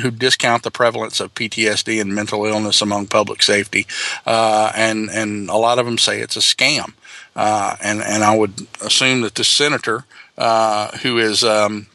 who 0.00 0.10
discount 0.10 0.62
the 0.62 0.70
prevalence 0.70 1.20
of 1.20 1.34
PTSD 1.34 2.00
and 2.00 2.14
mental 2.14 2.44
illness 2.44 2.80
among 2.80 3.06
public 3.06 3.42
safety, 3.42 3.86
uh, 4.26 4.72
and 4.74 5.10
and 5.10 5.48
a 5.50 5.56
lot 5.56 5.78
of 5.78 5.86
them 5.86 5.98
say 5.98 6.20
it's 6.20 6.36
a 6.36 6.40
scam. 6.40 6.94
Uh, 7.36 7.76
and 7.82 8.00
and 8.02 8.24
I 8.24 8.36
would 8.36 8.66
assume 8.80 9.22
that 9.22 9.34
the 9.34 9.44
senator 9.44 10.04
uh, 10.36 10.96
who 10.98 11.18
is 11.18 11.44
um, 11.44 11.86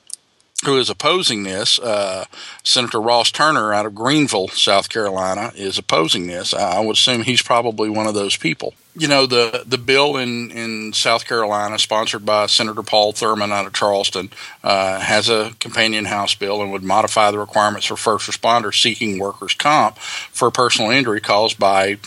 who 0.65 0.77
is 0.77 0.89
opposing 0.89 1.43
this, 1.43 1.79
uh, 1.79 2.25
Senator 2.63 3.01
Ross 3.01 3.31
Turner 3.31 3.73
out 3.73 3.85
of 3.85 3.93
Greenville, 3.93 4.47
South 4.47 4.89
Carolina, 4.89 5.51
is 5.55 5.77
opposing 5.77 6.27
this. 6.27 6.53
I 6.53 6.79
would 6.79 6.95
assume 6.95 7.23
he's 7.23 7.41
probably 7.41 7.89
one 7.89 8.07
of 8.07 8.13
those 8.13 8.37
people. 8.37 8.73
You 8.97 9.09
know, 9.09 9.25
the, 9.25 9.63
the 9.65 9.77
bill 9.77 10.15
in, 10.15 10.51
in 10.51 10.93
South 10.93 11.25
Carolina, 11.25 11.77
sponsored 11.77 12.25
by 12.25 12.45
Senator 12.45 12.81
Paul 12.81 13.11
Thurmond 13.11 13.51
out 13.51 13.65
of 13.65 13.73
Charleston, 13.73 14.29
uh, 14.63 14.99
has 14.99 15.27
a 15.27 15.53
companion 15.59 16.05
House 16.05 16.33
bill 16.33 16.61
and 16.61 16.71
would 16.71 16.83
modify 16.83 17.29
the 17.31 17.39
requirements 17.39 17.87
for 17.87 17.97
first 17.97 18.29
responders 18.29 18.81
seeking 18.81 19.19
workers' 19.19 19.53
comp 19.53 19.97
for 19.97 20.49
personal 20.49 20.91
injury 20.91 21.19
caused 21.19 21.59
by 21.59 21.97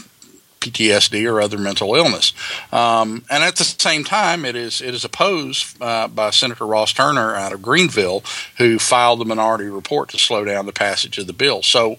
PTSD 0.61 1.30
or 1.30 1.40
other 1.40 1.59
mental 1.59 1.95
illness. 1.95 2.33
Um, 2.73 3.25
and 3.30 3.42
at 3.42 3.57
the 3.57 3.64
same 3.64 4.04
time, 4.04 4.45
it 4.45 4.57
is 4.57 4.80
it 4.80 4.95
is 4.95 5.04
opposed 5.04 5.80
uh, 5.80 6.09
by 6.09 6.30
Senator 6.30 6.66
Ross 6.66 6.92
Turner 6.92 7.35
out 7.35 7.52
of 7.52 7.62
Greenville, 7.62 8.23
who 8.57 8.78
filed 8.78 9.21
the 9.21 9.25
minority 9.25 9.66
report 9.66 10.11
to 10.11 10.18
slow 10.18 10.45
down 10.45 10.66
the 10.66 10.73
passage 10.73 11.18
of 11.18 11.26
the 11.26 11.33
bill. 11.33 11.62
So, 11.62 11.99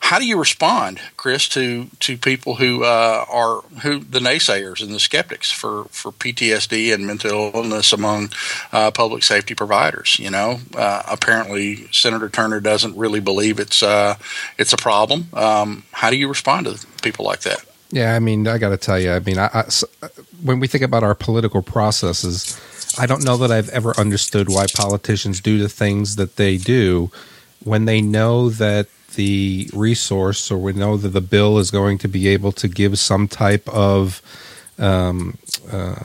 how 0.00 0.18
do 0.18 0.26
you 0.26 0.38
respond, 0.38 1.00
Chris, 1.16 1.48
to 1.50 1.86
to 2.00 2.16
people 2.16 2.56
who 2.56 2.84
uh, 2.84 3.24
are 3.28 3.62
who 3.82 4.00
the 4.00 4.18
naysayers 4.18 4.82
and 4.82 4.92
the 4.92 4.98
skeptics 4.98 5.52
for 5.52 5.84
for 5.84 6.10
PTSD 6.10 6.92
and 6.92 7.06
mental 7.06 7.50
illness 7.54 7.92
among 7.92 8.30
uh, 8.72 8.90
public 8.90 9.22
safety 9.22 9.54
providers? 9.54 10.18
You 10.18 10.30
know, 10.30 10.58
uh, 10.76 11.02
apparently 11.08 11.86
Senator 11.92 12.28
Turner 12.28 12.60
doesn't 12.60 12.96
really 12.96 13.20
believe 13.20 13.60
it's 13.60 13.82
uh, 13.82 14.16
it's 14.58 14.72
a 14.72 14.76
problem. 14.76 15.28
Um, 15.32 15.84
how 15.92 16.10
do 16.10 16.16
you 16.16 16.28
respond 16.28 16.66
to 16.66 16.84
people 17.02 17.24
like 17.24 17.40
that? 17.40 17.64
Yeah, 17.92 18.14
I 18.14 18.20
mean, 18.20 18.46
I 18.46 18.58
got 18.58 18.70
to 18.70 18.76
tell 18.76 19.00
you, 19.00 19.12
I 19.12 19.18
mean, 19.18 19.38
I, 19.38 19.46
I, 19.52 20.08
when 20.42 20.60
we 20.60 20.68
think 20.68 20.84
about 20.84 21.02
our 21.02 21.14
political 21.14 21.60
processes, 21.60 22.58
I 22.98 23.06
don't 23.06 23.24
know 23.24 23.36
that 23.38 23.50
I've 23.50 23.68
ever 23.70 23.98
understood 23.98 24.48
why 24.48 24.66
politicians 24.72 25.40
do 25.40 25.58
the 25.58 25.68
things 25.68 26.16
that 26.16 26.36
they 26.36 26.56
do 26.56 27.10
when 27.64 27.84
they 27.84 28.00
know 28.00 28.48
that 28.48 28.86
the 29.14 29.68
resource 29.72 30.50
or 30.50 30.58
we 30.58 30.72
know 30.72 30.96
that 30.96 31.08
the 31.08 31.20
bill 31.20 31.58
is 31.58 31.70
going 31.70 31.98
to 31.98 32.08
be 32.08 32.28
able 32.28 32.52
to 32.52 32.68
give 32.68 32.98
some 32.98 33.28
type 33.28 33.68
of, 33.68 34.22
um, 34.78 35.38
uh, 35.70 36.04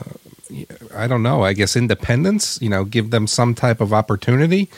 I 0.94 1.06
don't 1.06 1.22
know, 1.22 1.42
I 1.42 1.52
guess 1.52 1.76
independence, 1.76 2.60
you 2.60 2.68
know, 2.68 2.84
give 2.84 3.10
them 3.10 3.26
some 3.26 3.54
type 3.54 3.80
of 3.80 3.92
opportunity. 3.92 4.68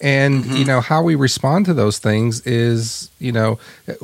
And, 0.00 0.44
mm-hmm. 0.44 0.56
you 0.56 0.64
know, 0.64 0.80
how 0.80 1.02
we 1.02 1.14
respond 1.14 1.66
to 1.66 1.74
those 1.74 1.98
things 1.98 2.46
is, 2.46 3.10
you 3.18 3.32
know, 3.32 3.58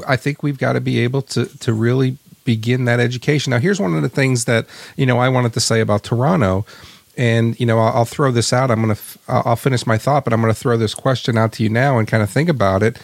I 0.07 0.17
think 0.17 0.43
we've 0.43 0.59
got 0.59 0.73
to 0.73 0.81
be 0.81 1.00
able 1.00 1.23
to, 1.23 1.47
to 1.59 1.73
really 1.73 2.19
begin 2.45 2.85
that 2.85 3.00
education. 3.00 3.50
Now, 3.50 3.59
here's 3.59 3.81
one 3.81 3.95
of 3.95 4.03
the 4.03 4.09
things 4.09 4.45
that 4.45 4.67
you 4.97 5.07
know 5.07 5.19
I 5.19 5.29
wanted 5.29 5.53
to 5.55 5.61
say 5.61 5.81
about 5.81 6.03
Toronto, 6.03 6.64
and 7.17 7.59
you 7.59 7.67
know 7.67 7.79
I'll, 7.79 8.05
throw 8.05 8.31
this 8.31 8.53
out. 8.53 8.71
I'm 8.71 8.83
going 8.83 8.95
to 8.95 9.03
i'll 9.29 9.57
finish 9.57 9.87
my 9.87 9.99
thought, 9.99 10.25
but 10.25 10.33
I'm 10.33 10.41
gonna 10.41 10.55
throw 10.55 10.76
this 10.76 10.95
question 10.95 11.37
out 11.37 11.53
to 11.55 11.62
you 11.62 11.69
now 11.69 11.99
and 11.99 12.07
kind 12.07 12.23
of 12.23 12.31
think 12.31 12.49
about 12.49 12.83
it. 12.83 12.99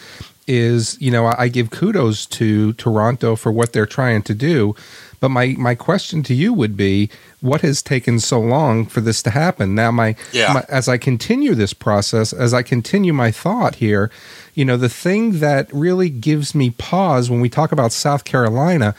Is 0.46 1.00
you 1.00 1.10
know 1.10 1.32
I 1.38 1.48
give 1.48 1.70
kudos 1.70 2.26
to 2.26 2.72
Toronto 2.72 3.36
for 3.36 3.52
what 3.52 3.72
they're 3.72 3.86
trying 3.86 4.22
to 4.22 4.34
do, 4.34 4.74
but 5.20 5.28
my 5.28 5.54
my 5.58 5.74
question 5.74 6.22
to 6.24 6.34
you 6.34 6.52
would 6.52 6.76
be, 6.76 7.10
what 7.40 7.60
has 7.60 7.82
taken 7.82 8.18
so 8.18 8.40
long 8.40 8.86
for 8.86 9.00
this 9.00 9.22
to 9.22 9.30
happen? 9.30 9.74
Now, 9.74 9.90
my, 9.90 10.16
yeah. 10.32 10.52
my 10.52 10.64
as 10.68 10.88
I 10.88 10.98
continue 10.98 11.54
this 11.54 11.74
process, 11.74 12.32
as 12.32 12.52
I 12.54 12.62
continue 12.62 13.12
my 13.12 13.30
thought 13.30 13.76
here, 13.76 14.10
you 14.54 14.64
know, 14.64 14.76
the 14.76 14.88
thing 14.88 15.40
that 15.40 15.72
really 15.72 16.08
gives 16.08 16.54
me 16.54 16.70
pause 16.70 17.30
when 17.30 17.40
we 17.40 17.48
talk 17.48 17.70
about 17.70 17.92
South 17.92 18.24
Carolina 18.24 18.94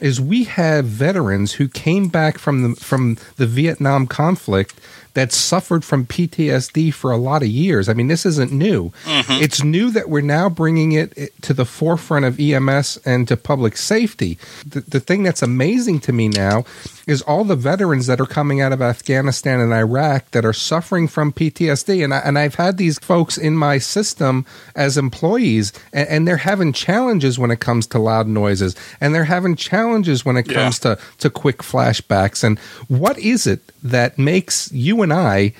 is 0.00 0.20
we 0.20 0.44
have 0.44 0.86
veterans 0.86 1.54
who 1.54 1.68
came 1.68 2.08
back 2.08 2.38
from 2.38 2.62
the 2.62 2.80
from 2.80 3.16
the 3.36 3.46
Vietnam 3.46 4.06
conflict 4.06 4.80
that 5.18 5.32
suffered 5.32 5.84
from 5.84 6.06
PTSD 6.06 6.94
for 6.94 7.10
a 7.10 7.16
lot 7.16 7.42
of 7.42 7.48
years. 7.48 7.88
I 7.88 7.92
mean, 7.92 8.06
this 8.06 8.24
isn't 8.24 8.52
new. 8.52 8.90
Mm-hmm. 9.04 9.42
It's 9.42 9.64
new 9.64 9.90
that 9.90 10.08
we're 10.08 10.20
now 10.20 10.48
bringing 10.48 10.92
it 10.92 11.32
to 11.42 11.52
the 11.52 11.64
forefront 11.64 12.24
of 12.24 12.38
EMS 12.38 12.98
and 13.04 13.26
to 13.26 13.36
public 13.36 13.76
safety. 13.76 14.38
The, 14.64 14.80
the 14.80 15.00
thing 15.00 15.24
that's 15.24 15.42
amazing 15.42 16.00
to 16.00 16.12
me 16.12 16.28
now 16.28 16.64
is 17.08 17.22
all 17.22 17.42
the 17.42 17.56
veterans 17.56 18.06
that 18.06 18.20
are 18.20 18.26
coming 18.26 18.60
out 18.60 18.70
of 18.70 18.82
Afghanistan 18.82 19.60
and 19.60 19.72
Iraq 19.72 20.30
that 20.32 20.44
are 20.44 20.52
suffering 20.52 21.08
from 21.08 21.32
PTSD. 21.32 22.04
And, 22.04 22.12
I, 22.12 22.18
and 22.18 22.38
I've 22.38 22.56
had 22.56 22.76
these 22.76 22.98
folks 22.98 23.38
in 23.38 23.56
my 23.56 23.78
system 23.78 24.44
as 24.76 24.98
employees, 24.98 25.72
and, 25.92 26.08
and, 26.08 26.28
they're 26.28 26.36
having 26.36 26.74
challenges 26.74 27.38
when 27.38 27.50
it 27.50 27.60
comes 27.60 27.86
to 27.88 27.98
loud 27.98 28.28
noises, 28.28 28.76
and 29.00 29.14
they're 29.14 29.24
having 29.24 29.56
challenges 29.56 30.26
when 30.26 30.36
it 30.36 30.42
comes 30.42 30.84
yeah. 30.84 30.96
to, 30.96 31.00
to 31.16 31.30
quick 31.30 31.58
flashbacks. 31.58 32.44
And 32.44 32.58
what 32.88 33.18
is 33.18 33.46
it 33.46 33.62
that 33.82 34.18
makes 34.18 34.70
you 34.70 35.00
and 35.00 35.07
I 35.12 35.52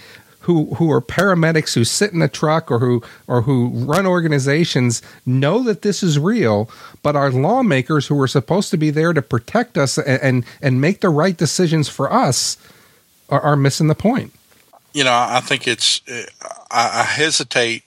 who 0.49 0.75
who 0.77 0.91
are 0.91 1.03
paramedics 1.03 1.75
who 1.75 1.85
sit 1.85 2.15
in 2.15 2.23
a 2.23 2.29
truck 2.29 2.71
or 2.71 2.79
who 2.79 3.03
or 3.27 3.43
who 3.43 3.69
run 3.69 4.07
organizations 4.07 5.03
know 5.27 5.63
that 5.63 5.83
this 5.83 6.03
is 6.03 6.19
real, 6.19 6.71
but 7.03 7.15
our 7.15 7.31
lawmakers 7.31 8.07
who 8.07 8.19
are 8.19 8.27
supposed 8.27 8.71
to 8.71 8.79
be 8.79 8.89
there 8.89 9.13
to 9.13 9.21
protect 9.21 9.77
us 9.77 9.99
and 9.99 10.23
and, 10.23 10.45
and 10.63 10.81
make 10.81 11.01
the 11.01 11.11
right 11.11 11.37
decisions 11.37 11.87
for 11.87 12.11
us 12.11 12.57
are, 13.29 13.43
are, 13.43 13.57
missing 13.57 13.89
the 13.89 13.95
point. 13.95 14.33
You 14.95 15.05
know, 15.05 15.13
I 15.13 15.41
think 15.41 15.69
it's 15.69 16.01
I, 16.71 17.01
I 17.01 17.03
hesitate 17.03 17.85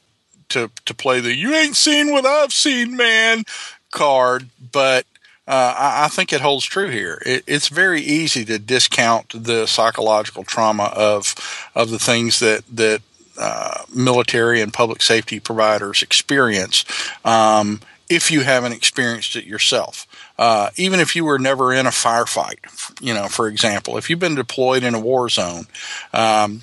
to 0.49 0.69
to 0.85 0.93
play 0.93 1.19
the 1.19 1.33
"you 1.33 1.55
ain't 1.55 1.75
seen 1.75 2.11
what 2.11 2.27
I've 2.27 2.53
seen, 2.53 2.95
man" 2.95 3.43
card, 3.89 4.49
but 4.71 5.07
uh, 5.51 5.75
I, 5.77 6.05
I, 6.05 6.07
think 6.07 6.31
it 6.31 6.39
holds 6.39 6.63
true 6.63 6.87
here. 6.87 7.21
It, 7.25 7.43
it's 7.45 7.67
very 7.67 7.99
easy 7.99 8.45
to 8.45 8.57
discount 8.57 9.33
the 9.43 9.65
psychological 9.67 10.45
trauma 10.45 10.85
of 10.95 11.35
of 11.75 11.89
the 11.89 11.99
things 11.99 12.39
that 12.39 12.63
that 12.73 13.01
uh, 13.37 13.83
military 13.93 14.61
and 14.61 14.73
public 14.73 15.01
safety 15.01 15.41
providers 15.41 16.01
experience 16.01 16.85
um, 17.25 17.81
if 18.09 18.31
you 18.31 18.41
haven't 18.41 18.71
experienced 18.71 19.35
it 19.35 19.43
yourself. 19.43 20.07
Uh, 20.37 20.69
even 20.77 21.01
if 21.01 21.17
you 21.17 21.25
were 21.25 21.37
never 21.37 21.73
in 21.73 21.85
a 21.85 21.89
firefight, 21.89 23.01
you 23.01 23.13
know, 23.13 23.27
for 23.27 23.49
example, 23.49 23.97
if 23.97 24.09
you've 24.09 24.19
been 24.19 24.35
deployed 24.35 24.83
in 24.83 24.95
a 24.95 24.99
war 25.01 25.27
zone, 25.27 25.65
um, 26.13 26.61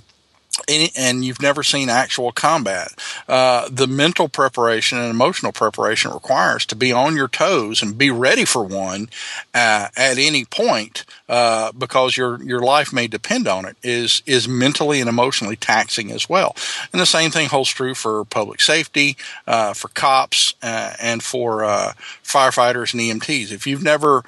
and 0.68 1.24
you've 1.24 1.40
never 1.40 1.62
seen 1.62 1.88
actual 1.88 2.32
combat. 2.32 2.92
Uh, 3.28 3.68
the 3.70 3.86
mental 3.86 4.28
preparation 4.28 4.98
and 4.98 5.10
emotional 5.10 5.52
preparation 5.52 6.10
requires 6.10 6.66
to 6.66 6.76
be 6.76 6.92
on 6.92 7.16
your 7.16 7.28
toes 7.28 7.82
and 7.82 7.98
be 7.98 8.10
ready 8.10 8.44
for 8.44 8.62
one 8.62 9.08
uh, 9.54 9.88
at 9.96 10.18
any 10.18 10.44
point 10.44 11.04
uh, 11.28 11.72
because 11.72 12.16
your 12.16 12.42
your 12.42 12.60
life 12.60 12.92
may 12.92 13.06
depend 13.06 13.46
on 13.46 13.64
it. 13.64 13.76
is 13.82 14.22
is 14.26 14.48
mentally 14.48 15.00
and 15.00 15.08
emotionally 15.08 15.56
taxing 15.56 16.10
as 16.10 16.28
well. 16.28 16.54
And 16.92 17.00
the 17.00 17.06
same 17.06 17.30
thing 17.30 17.48
holds 17.48 17.70
true 17.70 17.94
for 17.94 18.24
public 18.24 18.60
safety, 18.60 19.16
uh, 19.46 19.74
for 19.74 19.88
cops, 19.88 20.54
uh, 20.62 20.94
and 21.00 21.22
for 21.22 21.64
uh, 21.64 21.92
firefighters 22.24 22.92
and 22.92 23.22
EMTs. 23.22 23.52
If 23.52 23.66
you've 23.66 23.82
never, 23.82 24.24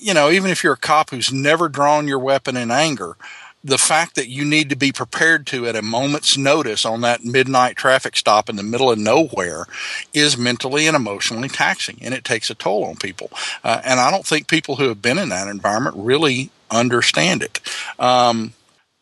you 0.00 0.14
know, 0.14 0.30
even 0.30 0.50
if 0.50 0.62
you're 0.62 0.74
a 0.74 0.78
cop 0.78 1.10
who's 1.10 1.32
never 1.32 1.68
drawn 1.68 2.08
your 2.08 2.18
weapon 2.18 2.56
in 2.56 2.70
anger 2.70 3.16
the 3.64 3.78
fact 3.78 4.14
that 4.14 4.28
you 4.28 4.44
need 4.44 4.68
to 4.68 4.76
be 4.76 4.92
prepared 4.92 5.46
to 5.46 5.66
at 5.66 5.74
a 5.74 5.82
moment's 5.82 6.36
notice 6.36 6.84
on 6.84 7.00
that 7.00 7.24
midnight 7.24 7.76
traffic 7.76 8.14
stop 8.16 8.50
in 8.50 8.56
the 8.56 8.62
middle 8.62 8.90
of 8.90 8.98
nowhere 8.98 9.66
is 10.12 10.36
mentally 10.36 10.86
and 10.86 10.94
emotionally 10.94 11.48
taxing 11.48 11.98
and 12.02 12.12
it 12.12 12.24
takes 12.24 12.50
a 12.50 12.54
toll 12.54 12.84
on 12.84 12.96
people. 12.96 13.30
Uh, 13.64 13.80
and 13.84 13.98
i 14.00 14.10
don't 14.10 14.26
think 14.26 14.46
people 14.48 14.76
who 14.76 14.88
have 14.88 15.00
been 15.00 15.18
in 15.18 15.30
that 15.30 15.48
environment 15.48 15.96
really 15.98 16.50
understand 16.70 17.42
it. 17.42 17.60
Um, 17.98 18.52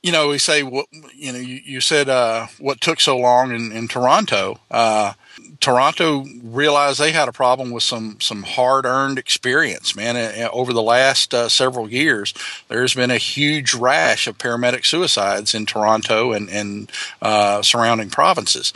you 0.03 0.13
know 0.13 0.29
we 0.29 0.39
say 0.39 0.63
what 0.63 0.87
you 1.15 1.33
know 1.33 1.39
you, 1.39 1.61
you 1.65 1.81
said 1.81 2.09
uh, 2.09 2.47
what 2.59 2.81
took 2.81 3.01
so 3.01 3.17
long 3.17 3.53
in, 3.53 3.73
in 3.73 3.89
toronto 3.89 4.59
uh, 4.71 5.13
Toronto 5.63 6.25
realized 6.43 6.99
they 6.99 7.13
had 7.13 7.29
a 7.29 7.33
problem 7.33 7.71
with 7.71 7.85
some 7.85 8.21
some 8.21 8.43
hard 8.43 8.85
earned 8.85 9.17
experience, 9.17 9.95
man. 9.95 10.49
Over 10.53 10.73
the 10.73 10.83
last 10.83 11.33
uh, 11.33 11.49
several 11.49 11.89
years, 11.89 12.35
there's 12.67 12.95
been 12.95 13.13
a 13.13 13.17
huge 13.17 13.73
rash 13.73 14.27
of 14.27 14.39
paramedic 14.39 14.85
suicides 14.85 15.55
in 15.55 15.65
Toronto 15.65 16.33
and 16.33 16.51
and 16.51 16.91
uh, 17.23 17.63
surrounding 17.63 18.11
provinces. 18.11 18.73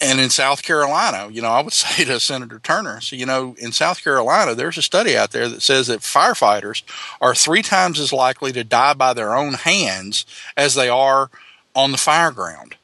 And 0.00 0.20
in 0.20 0.28
South 0.28 0.62
Carolina, 0.62 1.28
you 1.30 1.40
know, 1.40 1.50
I 1.50 1.60
would 1.60 1.72
say 1.72 2.04
to 2.04 2.20
Senator 2.20 2.58
Turner, 2.58 3.00
so, 3.00 3.16
you 3.16 3.26
know, 3.26 3.54
in 3.58 3.72
South 3.72 4.02
Carolina, 4.02 4.54
there's 4.54 4.78
a 4.78 4.82
study 4.82 5.16
out 5.16 5.32
there 5.32 5.48
that 5.48 5.62
says 5.62 5.86
that 5.86 6.00
firefighters 6.00 6.82
are 7.20 7.34
three 7.34 7.62
times 7.62 7.98
as 7.98 8.12
likely 8.12 8.52
to 8.52 8.64
die 8.64 8.94
by 8.94 9.12
their 9.12 9.34
own 9.34 9.54
hands 9.54 10.26
as 10.56 10.74
they 10.74 10.88
are 10.88 11.30
on 11.74 11.92
the 11.92 11.98
fire 11.98 12.30
ground. 12.30 12.76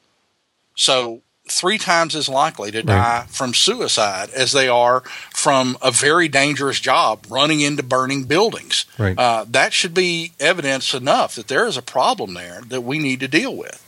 So 0.75 1.23
three 1.49 1.79
times 1.79 2.15
as 2.15 2.29
likely 2.29 2.71
to 2.71 2.83
die 2.83 3.21
right. 3.21 3.29
from 3.29 3.53
suicide 3.53 4.31
as 4.31 4.53
they 4.53 4.69
are 4.69 5.01
from 5.31 5.77
a 5.83 5.91
very 5.91 6.29
dangerous 6.29 6.81
job 6.81 7.27
running 7.29 7.61
into 7.61 7.83
burning 7.83 8.25
buildings. 8.25 8.87
Right. 8.99 9.19
Uh, 9.19 9.45
that 9.49 9.73
should 9.73 9.93
be 9.93 10.33
evidence 10.39 10.95
enough 10.95 11.35
that 11.35 11.49
there 11.49 11.67
is 11.67 11.77
a 11.77 11.83
problem 11.83 12.35
there 12.35 12.63
that 12.69 12.83
we 12.83 12.99
need 12.99 13.21
to 13.21 13.29
deal 13.29 13.55
with. 13.57 13.79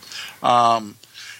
Um, 0.43 0.97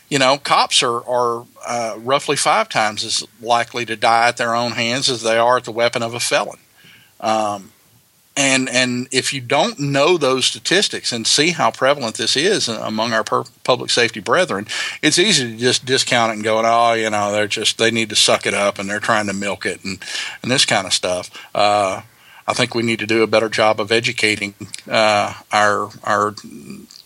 you 0.09 0.19
know, 0.19 0.37
cops 0.37 0.83
are, 0.83 1.03
are 1.07 1.45
uh, 1.65 1.95
roughly 1.97 2.35
five 2.35 2.69
times 2.69 3.03
as 3.03 3.25
likely 3.41 3.85
to 3.85 3.95
die 3.95 4.27
at 4.27 4.37
their 4.37 4.55
own 4.55 4.71
hands 4.71 5.09
as 5.09 5.23
they 5.23 5.37
are 5.37 5.57
at 5.57 5.63
the 5.63 5.71
weapon 5.71 6.03
of 6.03 6.13
a 6.13 6.19
felon. 6.19 6.59
Um, 7.19 7.71
and 8.37 8.67
and 8.69 9.07
if 9.11 9.33
you 9.33 9.39
don't 9.39 9.79
know 9.79 10.17
those 10.17 10.45
statistics 10.45 11.13
and 11.13 11.25
see 11.25 11.51
how 11.51 11.71
prevalent 11.71 12.17
this 12.17 12.35
is 12.35 12.67
among 12.67 13.13
our 13.13 13.23
per- 13.23 13.45
public 13.63 13.89
safety 13.89 14.19
brethren, 14.19 14.67
it's 15.01 15.17
easy 15.17 15.51
to 15.51 15.57
just 15.57 15.85
discount 15.85 16.31
it 16.31 16.35
and 16.35 16.43
go, 16.43 16.61
oh, 16.63 16.93
you 16.93 17.09
know, 17.09 17.31
they're 17.31 17.47
just 17.47 17.77
they 17.77 17.91
need 17.91 18.09
to 18.09 18.15
suck 18.15 18.45
it 18.45 18.53
up 18.53 18.77
and 18.77 18.89
they're 18.89 18.99
trying 18.99 19.27
to 19.27 19.33
milk 19.33 19.65
it 19.65 19.83
and 19.85 20.03
and 20.43 20.51
this 20.51 20.65
kind 20.65 20.85
of 20.85 20.93
stuff. 20.93 21.29
Uh, 21.55 22.01
I 22.47 22.53
think 22.53 22.75
we 22.75 22.83
need 22.83 22.99
to 22.99 23.07
do 23.07 23.23
a 23.23 23.27
better 23.27 23.49
job 23.49 23.79
of 23.79 23.91
educating 23.91 24.53
uh, 24.89 25.33
our 25.53 25.89
our 26.03 26.35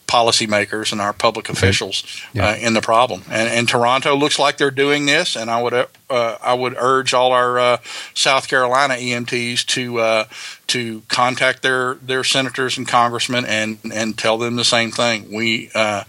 policymakers 0.09 0.91
and 0.91 0.99
our 0.99 1.13
public 1.13 1.49
officials 1.49 2.03
yeah. 2.33 2.49
uh, 2.49 2.55
in 2.55 2.73
the 2.73 2.81
problem. 2.81 3.21
And, 3.29 3.47
and, 3.47 3.69
Toronto 3.69 4.15
looks 4.15 4.39
like 4.39 4.57
they're 4.57 4.71
doing 4.71 5.05
this, 5.05 5.35
and 5.35 5.51
I 5.51 5.61
would 5.61 5.73
uh, 5.73 5.85
I 6.09 6.55
would 6.55 6.75
urge 6.77 7.13
all 7.13 7.31
our 7.31 7.59
uh, 7.59 7.77
South 8.15 8.47
Carolina 8.47 8.95
EMTs 8.95 9.63
to 9.67 9.99
uh, 9.99 10.25
to 10.67 11.03
contact 11.07 11.61
their 11.61 11.93
their 11.95 12.23
senators 12.23 12.77
and 12.77 12.87
congressmen 12.87 13.45
and 13.45 13.77
and 13.93 14.17
tell 14.17 14.39
them 14.39 14.55
the 14.55 14.63
same 14.63 14.89
thing. 14.89 15.31
We 15.31 15.69
uh, 15.75 16.05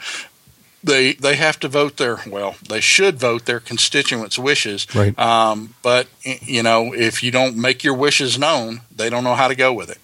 they 0.83 1.13
they 1.13 1.37
have 1.37 1.61
to 1.61 1.69
vote 1.69 1.99
their 1.99 2.21
well 2.27 2.57
they 2.67 2.81
should 2.81 3.19
vote 3.19 3.45
their 3.45 3.61
constituents 3.61 4.39
wishes 4.39 4.87
right 4.95 5.19
um, 5.19 5.75
but 5.83 6.07
you 6.25 6.63
know 6.63 6.95
if 6.95 7.23
you 7.23 7.31
don't 7.31 7.55
make 7.55 7.85
your 7.85 7.93
wishes 7.93 8.39
known 8.39 8.81
they 8.95 9.11
don't 9.11 9.23
know 9.23 9.35
how 9.35 9.49
to 9.49 9.55
go 9.55 9.75
with 9.75 9.91
it 9.91 9.99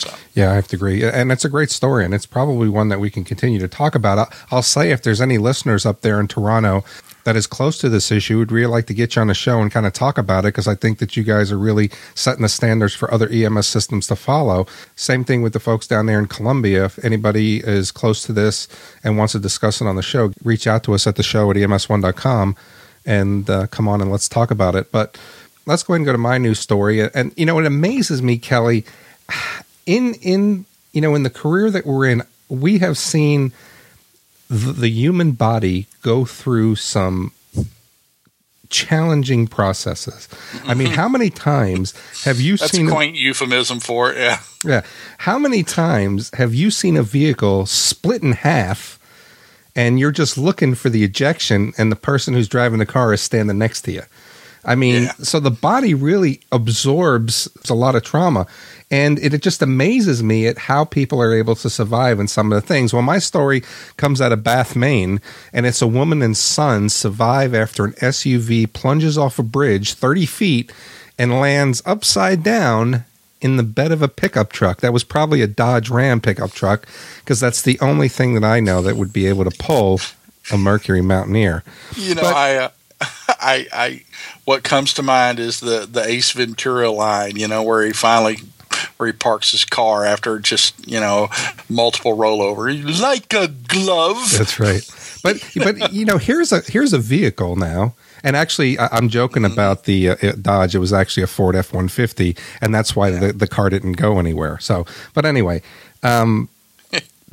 so. 0.00 0.14
Yeah, 0.34 0.52
I 0.52 0.54
have 0.54 0.68
to 0.68 0.76
agree. 0.76 1.04
And 1.04 1.30
it's 1.30 1.44
a 1.44 1.48
great 1.48 1.70
story, 1.70 2.04
and 2.04 2.14
it's 2.14 2.26
probably 2.26 2.68
one 2.68 2.88
that 2.88 3.00
we 3.00 3.10
can 3.10 3.24
continue 3.24 3.58
to 3.60 3.68
talk 3.68 3.94
about. 3.94 4.34
I'll 4.50 4.62
say 4.62 4.90
if 4.90 5.02
there's 5.02 5.20
any 5.20 5.38
listeners 5.38 5.84
up 5.84 6.00
there 6.00 6.18
in 6.18 6.28
Toronto 6.28 6.84
that 7.24 7.36
is 7.36 7.46
close 7.46 7.76
to 7.78 7.88
this 7.88 8.10
issue, 8.10 8.38
we'd 8.38 8.52
really 8.52 8.66
like 8.66 8.86
to 8.86 8.94
get 8.94 9.14
you 9.14 9.20
on 9.20 9.28
the 9.28 9.34
show 9.34 9.60
and 9.60 9.70
kind 9.70 9.86
of 9.86 9.92
talk 9.92 10.16
about 10.16 10.44
it 10.44 10.48
because 10.48 10.66
I 10.66 10.74
think 10.74 10.98
that 10.98 11.16
you 11.16 11.22
guys 11.22 11.52
are 11.52 11.58
really 11.58 11.90
setting 12.14 12.42
the 12.42 12.48
standards 12.48 12.94
for 12.94 13.12
other 13.12 13.28
EMS 13.28 13.66
systems 13.66 14.06
to 14.06 14.16
follow. 14.16 14.66
Same 14.96 15.24
thing 15.24 15.42
with 15.42 15.52
the 15.52 15.60
folks 15.60 15.86
down 15.86 16.06
there 16.06 16.18
in 16.18 16.26
Columbia. 16.26 16.86
If 16.86 17.04
anybody 17.04 17.58
is 17.58 17.90
close 17.90 18.22
to 18.24 18.32
this 18.32 18.68
and 19.04 19.18
wants 19.18 19.32
to 19.32 19.38
discuss 19.38 19.80
it 19.80 19.86
on 19.86 19.96
the 19.96 20.02
show, 20.02 20.32
reach 20.42 20.66
out 20.66 20.82
to 20.84 20.94
us 20.94 21.06
at 21.06 21.16
the 21.16 21.22
show 21.22 21.50
at 21.50 21.56
ems1.com 21.56 22.56
and 23.04 23.50
uh, 23.50 23.66
come 23.66 23.86
on 23.86 24.00
and 24.00 24.10
let's 24.10 24.28
talk 24.28 24.50
about 24.50 24.74
it. 24.74 24.90
But 24.90 25.18
let's 25.66 25.82
go 25.82 25.92
ahead 25.92 26.00
and 26.00 26.06
go 26.06 26.12
to 26.12 26.18
my 26.18 26.38
news 26.38 26.58
story. 26.58 27.02
And, 27.02 27.34
you 27.36 27.44
know, 27.44 27.58
it 27.58 27.66
amazes 27.66 28.22
me, 28.22 28.38
Kelly 28.38 28.84
in 29.90 30.14
in 30.14 30.64
you 30.92 31.00
know 31.00 31.14
in 31.14 31.24
the 31.24 31.30
career 31.30 31.70
that 31.70 31.84
we're 31.84 32.08
in, 32.08 32.22
we 32.48 32.78
have 32.78 32.96
seen 32.96 33.52
the, 34.48 34.72
the 34.72 34.88
human 34.88 35.32
body 35.32 35.86
go 36.02 36.24
through 36.24 36.76
some 36.76 37.32
challenging 38.68 39.48
processes. 39.48 40.28
I 40.64 40.74
mean, 40.74 40.92
how 40.92 41.08
many 41.08 41.28
times 41.28 41.92
have 42.22 42.40
you 42.40 42.56
That's 42.56 42.70
seen 42.70 42.86
a 42.86 42.90
quaint 42.92 43.16
euphemism 43.16 43.80
for 43.80 44.12
it? 44.12 44.18
Yeah. 44.18 44.40
Yeah. 44.64 44.82
How 45.18 45.38
many 45.38 45.64
times 45.64 46.30
have 46.34 46.54
you 46.54 46.70
seen 46.70 46.96
a 46.96 47.02
vehicle 47.02 47.66
split 47.66 48.22
in 48.22 48.32
half 48.32 48.98
and 49.74 49.98
you're 49.98 50.12
just 50.12 50.38
looking 50.38 50.76
for 50.76 50.88
the 50.88 51.02
ejection 51.02 51.72
and 51.76 51.90
the 51.90 51.96
person 51.96 52.34
who's 52.34 52.48
driving 52.48 52.78
the 52.78 52.86
car 52.86 53.12
is 53.12 53.20
standing 53.20 53.58
next 53.58 53.82
to 53.82 53.92
you? 53.92 54.02
I 54.64 54.74
mean, 54.74 55.04
yeah. 55.04 55.12
so 55.22 55.40
the 55.40 55.50
body 55.50 55.94
really 55.94 56.40
absorbs 56.52 57.48
a 57.68 57.74
lot 57.74 57.94
of 57.94 58.02
trauma. 58.02 58.46
And 58.90 59.18
it, 59.20 59.32
it, 59.32 59.42
just 59.42 59.62
amazes 59.62 60.20
me 60.22 60.48
at 60.48 60.58
how 60.58 60.84
people 60.84 61.22
are 61.22 61.32
able 61.32 61.54
to 61.54 61.70
survive 61.70 62.18
in 62.18 62.26
some 62.26 62.52
of 62.52 62.60
the 62.60 62.66
things. 62.66 62.92
Well, 62.92 63.02
my 63.02 63.20
story 63.20 63.62
comes 63.96 64.20
out 64.20 64.32
of 64.32 64.42
Bath, 64.42 64.74
Maine, 64.74 65.20
and 65.52 65.64
it's 65.64 65.80
a 65.80 65.86
woman 65.86 66.22
and 66.22 66.36
son 66.36 66.88
survive 66.88 67.54
after 67.54 67.84
an 67.84 67.92
SUV 67.92 68.70
plunges 68.72 69.16
off 69.16 69.38
a 69.38 69.44
bridge 69.44 69.94
30 69.94 70.26
feet 70.26 70.72
and 71.18 71.38
lands 71.38 71.82
upside 71.86 72.42
down 72.42 73.04
in 73.40 73.56
the 73.56 73.62
bed 73.62 73.92
of 73.92 74.02
a 74.02 74.08
pickup 74.08 74.50
truck. 74.52 74.80
That 74.80 74.92
was 74.92 75.04
probably 75.04 75.40
a 75.40 75.46
Dodge 75.46 75.88
Ram 75.88 76.20
pickup 76.20 76.50
truck 76.50 76.86
because 77.20 77.38
that's 77.38 77.62
the 77.62 77.78
only 77.80 78.08
thing 78.08 78.34
that 78.34 78.44
I 78.44 78.58
know 78.58 78.82
that 78.82 78.96
would 78.96 79.12
be 79.12 79.26
able 79.26 79.44
to 79.44 79.56
pull 79.56 80.00
a 80.52 80.58
Mercury 80.58 81.00
Mountaineer. 81.00 81.62
You 81.96 82.16
know, 82.16 82.22
but, 82.22 82.34
I. 82.34 82.56
Uh 82.56 82.68
I, 83.28 83.66
I, 83.72 84.02
what 84.44 84.62
comes 84.62 84.94
to 84.94 85.02
mind 85.02 85.38
is 85.38 85.60
the 85.60 85.86
the 85.90 86.04
Ace 86.04 86.32
Ventura 86.32 86.90
line, 86.90 87.36
you 87.36 87.48
know, 87.48 87.62
where 87.62 87.84
he 87.84 87.92
finally 87.92 88.38
where 88.96 89.06
he 89.06 89.12
parks 89.12 89.52
his 89.52 89.64
car 89.64 90.04
after 90.04 90.38
just 90.38 90.86
you 90.86 91.00
know 91.00 91.28
multiple 91.68 92.16
rollover, 92.16 93.00
like 93.00 93.32
a 93.32 93.48
glove. 93.48 94.30
That's 94.36 94.60
right. 94.60 94.88
But 95.22 95.42
but 95.56 95.92
you 95.92 96.04
know 96.04 96.18
here's 96.18 96.52
a 96.52 96.60
here's 96.60 96.92
a 96.92 96.98
vehicle 96.98 97.56
now. 97.56 97.94
And 98.22 98.36
actually, 98.36 98.78
I'm 98.78 99.08
joking 99.08 99.44
mm-hmm. 99.44 99.54
about 99.54 99.84
the 99.84 100.10
uh, 100.10 100.32
Dodge. 100.40 100.74
It 100.74 100.78
was 100.78 100.92
actually 100.92 101.22
a 101.22 101.26
Ford 101.26 101.56
F 101.56 101.72
150, 101.72 102.36
and 102.60 102.74
that's 102.74 102.94
why 102.94 103.08
yeah. 103.08 103.18
the, 103.18 103.32
the 103.32 103.48
car 103.48 103.70
didn't 103.70 103.94
go 103.94 104.18
anywhere. 104.18 104.58
So, 104.58 104.84
but 105.14 105.24
anyway, 105.24 105.62
um, 106.02 106.50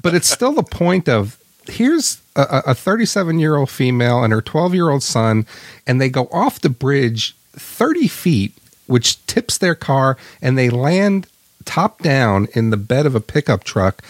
but 0.01 0.15
it's 0.15 0.30
still 0.30 0.53
the 0.53 0.63
point 0.63 1.10
of 1.10 1.37
here's 1.69 2.21
a 2.36 2.73
37 2.73 3.39
year 3.39 3.56
old 3.56 3.69
female 3.69 4.23
and 4.23 4.32
her 4.34 4.41
12 4.41 4.73
year 4.73 4.89
old 4.89 5.03
son, 5.03 5.45
and 5.86 5.99
they 5.99 6.10
go 6.10 6.27
off 6.32 6.62
the 6.62 6.69
bridge 6.69 7.36
30 7.53 8.08
feet, 8.08 8.53
which 8.86 9.25
tips 9.25 9.58
their 9.58 9.75
car, 9.75 10.17
and 10.41 10.58
they 10.58 10.69
land 10.69 11.27
top 11.65 12.01
down 12.01 12.47
in 12.53 12.69
the 12.69 12.77
bed 12.77 13.06
of 13.06 13.15
a 13.15 13.19
pickup 13.19 13.63
truck 13.63 14.01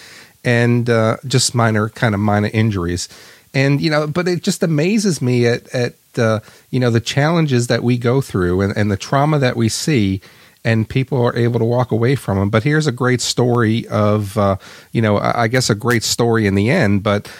and 0.43 0.89
uh, 0.89 1.17
just 1.25 1.55
minor 1.55 1.89
kind 1.89 2.13
of 2.13 2.21
minor 2.21 2.49
injuries. 2.53 3.09
And 3.53 3.81
you 3.81 3.89
know 3.89 4.07
but 4.07 4.27
it 4.27 4.43
just 4.43 4.61
amazes 4.61 5.21
me 5.21 5.47
at 5.47 5.73
at 5.73 5.95
uh, 6.17 6.41
you 6.69 6.79
know 6.79 6.91
the 6.91 6.99
challenges 6.99 7.67
that 7.67 7.83
we 7.83 7.97
go 7.97 8.21
through 8.21 8.61
and, 8.61 8.75
and 8.75 8.91
the 8.91 8.97
trauma 8.97 9.39
that 9.39 9.55
we 9.55 9.69
see 9.69 10.21
and 10.67 10.89
people 10.89 11.25
are 11.25 11.33
able 11.33 11.59
to 11.59 11.65
walk 11.65 11.93
away 11.93 12.13
from 12.13 12.37
them. 12.37 12.49
But 12.49 12.63
here's 12.63 12.87
a 12.87 12.91
great 12.91 13.21
story 13.21 13.87
of, 13.87 14.37
uh, 14.37 14.57
you 14.91 15.01
know, 15.01 15.17
I 15.17 15.47
guess 15.47 15.69
a 15.69 15.75
great 15.75 16.03
story 16.03 16.45
in 16.45 16.55
the 16.55 16.69
end. 16.69 17.03
But 17.03 17.31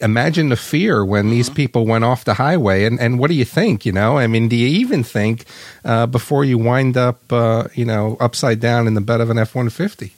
imagine 0.00 0.48
the 0.48 0.56
fear 0.56 1.04
when 1.04 1.24
mm-hmm. 1.24 1.30
these 1.30 1.50
people 1.50 1.84
went 1.84 2.04
off 2.04 2.24
the 2.24 2.32
highway. 2.32 2.84
And, 2.84 2.98
and 2.98 3.18
what 3.18 3.28
do 3.28 3.34
you 3.34 3.44
think? 3.44 3.84
You 3.84 3.92
know, 3.92 4.16
I 4.16 4.26
mean, 4.26 4.48
do 4.48 4.56
you 4.56 4.66
even 4.66 5.04
think 5.04 5.44
uh, 5.84 6.06
before 6.06 6.42
you 6.42 6.56
wind 6.56 6.96
up, 6.96 7.30
uh, 7.30 7.64
you 7.74 7.84
know, 7.84 8.16
upside 8.18 8.60
down 8.60 8.86
in 8.86 8.94
the 8.94 9.02
bed 9.02 9.20
of 9.20 9.28
an 9.28 9.36
F 9.36 9.54
150? 9.54 10.14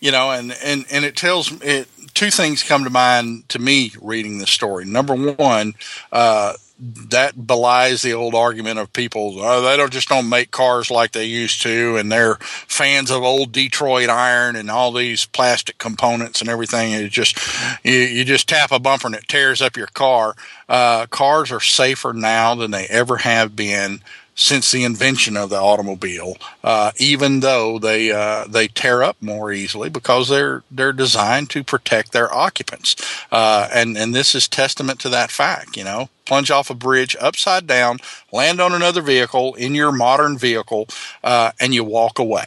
You 0.00 0.12
know, 0.12 0.32
and, 0.32 0.54
and, 0.62 0.84
and 0.92 1.06
it 1.06 1.16
tells 1.16 1.50
it, 1.62 1.88
two 2.12 2.30
things 2.30 2.62
come 2.62 2.84
to 2.84 2.90
mind 2.90 3.48
to 3.48 3.58
me 3.58 3.92
reading 4.02 4.36
this 4.36 4.50
story. 4.50 4.84
Number 4.84 5.14
one, 5.14 5.72
uh, 6.12 6.52
that 6.80 7.46
belies 7.46 8.00
the 8.00 8.14
old 8.14 8.34
argument 8.34 8.78
of 8.78 8.90
people 8.92 9.34
oh, 9.38 9.60
they 9.60 9.76
don't 9.76 9.92
just 9.92 10.08
don't 10.08 10.28
make 10.28 10.50
cars 10.50 10.90
like 10.90 11.12
they 11.12 11.26
used 11.26 11.60
to 11.60 11.96
and 11.96 12.10
they're 12.10 12.36
fans 12.36 13.10
of 13.10 13.22
old 13.22 13.52
detroit 13.52 14.08
iron 14.08 14.56
and 14.56 14.70
all 14.70 14.90
these 14.92 15.26
plastic 15.26 15.76
components 15.78 16.40
and 16.40 16.48
everything. 16.48 16.92
It 16.92 17.10
just 17.10 17.38
you, 17.84 17.92
you 17.92 18.24
just 18.24 18.48
tap 18.48 18.72
a 18.72 18.78
bumper 18.78 19.08
and 19.08 19.16
it 19.16 19.28
tears 19.28 19.60
up 19.60 19.76
your 19.76 19.88
car. 19.88 20.34
Uh, 20.68 21.06
cars 21.06 21.52
are 21.52 21.60
safer 21.60 22.12
now 22.12 22.54
than 22.54 22.70
they 22.70 22.86
ever 22.86 23.18
have 23.18 23.54
been 23.54 24.00
since 24.40 24.70
the 24.72 24.84
invention 24.84 25.36
of 25.36 25.50
the 25.50 25.60
automobile, 25.60 26.34
uh, 26.64 26.92
even 26.96 27.40
though 27.40 27.78
they 27.78 28.10
uh, 28.10 28.46
they 28.46 28.68
tear 28.68 29.02
up 29.02 29.20
more 29.20 29.52
easily 29.52 29.90
because 29.90 30.30
they're 30.30 30.62
they're 30.70 30.94
designed 30.94 31.50
to 31.50 31.62
protect 31.62 32.12
their 32.12 32.32
occupants, 32.32 32.96
uh, 33.30 33.68
and 33.72 33.98
and 33.98 34.14
this 34.14 34.34
is 34.34 34.48
testament 34.48 34.98
to 34.98 35.10
that 35.10 35.30
fact. 35.30 35.76
You 35.76 35.84
know, 35.84 36.08
plunge 36.24 36.50
off 36.50 36.70
a 36.70 36.74
bridge 36.74 37.14
upside 37.20 37.66
down, 37.66 37.98
land 38.32 38.62
on 38.62 38.72
another 38.72 39.02
vehicle 39.02 39.54
in 39.56 39.74
your 39.74 39.92
modern 39.92 40.38
vehicle, 40.38 40.88
uh, 41.22 41.52
and 41.60 41.74
you 41.74 41.84
walk 41.84 42.18
away. 42.18 42.46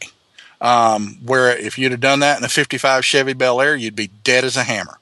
Um, 0.62 1.19
where 1.23 1.56
if 1.56 1.77
you'd 1.77 1.91
have 1.91 2.01
done 2.01 2.21
that 2.21 2.39
in 2.39 2.43
a 2.43 2.49
'55 2.49 3.06
Chevy 3.06 3.34
Bel 3.34 3.62
Air, 3.62 3.75
you'd 3.75 3.95
be 3.95 4.08
dead 4.08 4.43
as 4.43 4.58
a 4.58 4.63
hammer. 4.63 4.97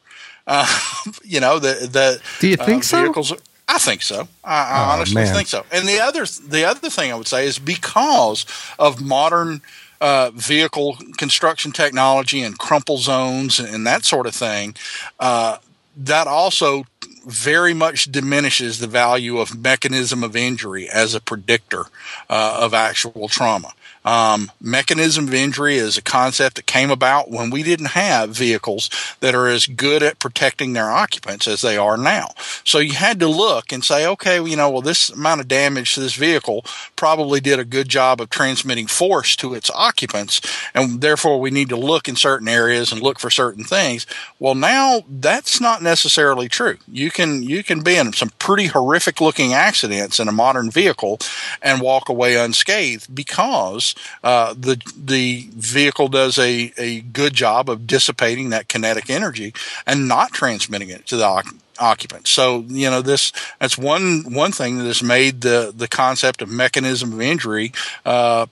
Uh, 0.45 0.67
you 1.23 1.39
know 1.39 1.58
the 1.58 1.88
the 1.89 2.21
do 2.41 2.49
you 2.49 2.58
think 2.58 2.84
uh, 2.84 2.97
vehicles, 3.04 3.30
so? 3.30 3.38
I 3.71 3.77
think 3.77 4.01
so. 4.01 4.27
I, 4.43 4.63
I 4.63 4.79
oh, 4.79 4.91
honestly 4.91 5.23
man. 5.23 5.34
think 5.34 5.47
so. 5.47 5.65
And 5.71 5.88
the 5.88 6.01
other 6.01 6.25
the 6.25 6.65
other 6.65 6.89
thing 6.89 7.10
I 7.10 7.15
would 7.15 7.27
say 7.27 7.47
is 7.47 7.57
because 7.57 8.45
of 8.77 9.01
modern 9.01 9.62
uh, 10.01 10.31
vehicle 10.34 10.97
construction 11.17 11.71
technology 11.71 12.41
and 12.41 12.60
crumple 12.60 12.97
zones 12.97 13.60
and 13.60 13.88
that 13.88 14.03
sort 14.03 14.27
of 14.27 14.36
thing, 14.36 14.75
uh, 15.21 15.57
that 15.95 16.27
also 16.27 16.84
very 17.25 17.73
much 17.73 18.12
diminishes 18.12 18.79
the 18.79 18.88
value 18.88 19.38
of 19.38 19.57
mechanism 19.57 20.21
of 20.21 20.36
injury 20.36 20.89
as 20.89 21.15
a 21.15 21.21
predictor 21.21 21.86
uh, 22.29 22.57
of 22.60 22.73
actual 22.73 23.29
trauma. 23.29 23.71
Um, 24.04 24.52
mechanism 24.60 25.28
of 25.28 25.34
injury 25.34 25.76
is 25.76 25.98
a 25.98 26.02
concept 26.02 26.56
that 26.56 26.66
came 26.66 26.90
about 26.90 27.30
when 27.30 27.52
we 27.52 27.62
didn't 27.62 27.88
have 27.88 28.32
vehicles 28.32 28.90
that 29.20 29.36
are 29.36 29.48
as 29.48 29.68
good 29.68 30.02
at 30.02 30.20
protecting 30.20 30.74
their 30.74 30.90
occupants 30.90 31.48
as 31.48 31.62
they 31.62 31.78
are 31.78 31.98
now. 31.98 32.30
So 32.64 32.80
you 32.80 32.94
had 32.94 33.20
to 33.20 33.28
look 33.28 33.72
and 33.72 33.84
say, 33.84 34.08
okay, 34.08 34.44
you 34.44 34.56
know, 34.56 34.70
well, 34.70 34.82
this 34.82 35.10
amount 35.10 35.42
of 35.42 35.48
damage 35.48 35.94
to 35.94 36.00
this 36.00 36.16
vehicle 36.16 36.66
probably 36.96 37.40
did 37.40 37.60
a 37.60 37.66
good 37.66 37.90
job 37.90 38.22
of 38.22 38.30
transmitting 38.30 38.88
force 38.88 39.36
to 39.38 39.54
its 39.54 39.70
occupants, 39.72 40.42
and 40.74 41.02
therefore 41.02 41.40
we 41.40 41.52
need 41.52 41.70
to 41.70 41.76
look 41.76 42.08
in 42.08 42.16
certain 42.16 42.48
areas 42.48 42.92
and 42.92 43.02
look 43.02 43.20
for 43.20 43.30
certain 43.30 43.64
things. 43.64 44.08
Well, 44.40 44.56
now 44.56 45.02
that's 45.08 45.62
not 45.62 45.84
necessarily 45.84 46.50
true. 46.50 46.78
You 46.88 47.12
can 47.12 47.44
you 47.44 47.64
can 47.64 47.82
be 47.82 47.98
in 47.98 48.14
some 48.14 48.32
pretty 48.40 48.68
horrific 48.68 49.22
looking 49.22 49.54
accidents 49.54 50.20
in 50.20 50.28
a 50.28 50.32
modern 50.32 50.72
vehicle 50.72 51.20
and 51.62 51.82
walk 51.82 52.10
away 52.10 52.36
unscathed 52.36 53.14
because 53.14 53.90
uh, 54.23 54.54
the 54.54 54.82
the 54.97 55.47
vehicle 55.51 56.08
does 56.08 56.38
a, 56.38 56.73
a 56.77 57.01
good 57.01 57.34
job 57.34 57.69
of 57.69 57.88
dissipating 57.88 58.49
that 58.49 58.67
kinetic 58.67 59.10
energy 59.10 59.54
and 59.86 60.08
not 60.08 60.32
transmitting 60.32 60.89
it 60.89 61.06
to 61.08 61.17
the 61.17 61.54
occupants. 61.80 62.30
So 62.30 62.65
you 62.67 62.89
know 62.89 63.01
this 63.01 63.32
that's 63.60 63.77
one 63.77 64.34
one 64.34 64.51
thing 64.51 64.77
that 64.77 64.86
has 64.86 65.04
made 65.04 65.41
the 65.41 65.73
the 65.75 65.88
concept 65.88 66.41
of 66.41 66.49
mechanism 66.49 67.13
of 67.13 67.21
injury. 67.21 67.73
Uh, 68.06 68.47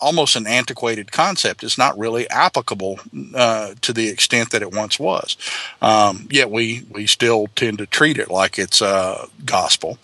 almost 0.00 0.34
an 0.34 0.46
antiquated 0.46 1.12
concept. 1.12 1.62
It's 1.62 1.76
not 1.76 1.98
really 1.98 2.28
applicable 2.30 3.00
uh, 3.34 3.74
to 3.82 3.92
the 3.92 4.08
extent 4.08 4.50
that 4.50 4.62
it 4.62 4.72
once 4.72 4.98
was. 4.98 5.36
Um, 5.82 6.26
yet 6.30 6.50
we 6.50 6.86
we 6.90 7.06
still 7.06 7.48
tend 7.54 7.78
to 7.78 7.86
treat 7.86 8.18
it 8.18 8.30
like 8.30 8.58
it's 8.58 8.82
uh, 8.82 9.26
gospel. 9.44 9.98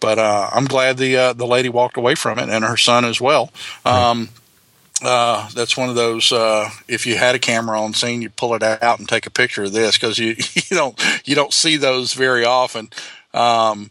But 0.00 0.18
uh, 0.18 0.50
I'm 0.52 0.64
glad 0.64 0.96
the 0.96 1.16
uh, 1.16 1.32
the 1.34 1.46
lady 1.46 1.68
walked 1.68 1.96
away 1.96 2.14
from 2.14 2.38
it 2.38 2.48
and 2.48 2.64
her 2.64 2.76
son 2.76 3.04
as 3.04 3.20
well. 3.20 3.50
Um, 3.84 4.30
uh, 5.02 5.48
that's 5.50 5.76
one 5.76 5.88
of 5.88 5.94
those. 5.94 6.32
Uh, 6.32 6.70
if 6.88 7.06
you 7.06 7.16
had 7.16 7.34
a 7.34 7.38
camera 7.38 7.80
on 7.80 7.94
scene, 7.94 8.22
you 8.22 8.30
pull 8.30 8.54
it 8.54 8.62
out 8.62 8.98
and 8.98 9.08
take 9.08 9.26
a 9.26 9.30
picture 9.30 9.64
of 9.64 9.72
this 9.72 9.96
because 9.96 10.18
you 10.18 10.36
you 10.54 10.76
don't 10.76 11.00
you 11.24 11.34
don't 11.34 11.52
see 11.52 11.76
those 11.76 12.14
very 12.14 12.44
often. 12.44 12.90
Um, 13.32 13.90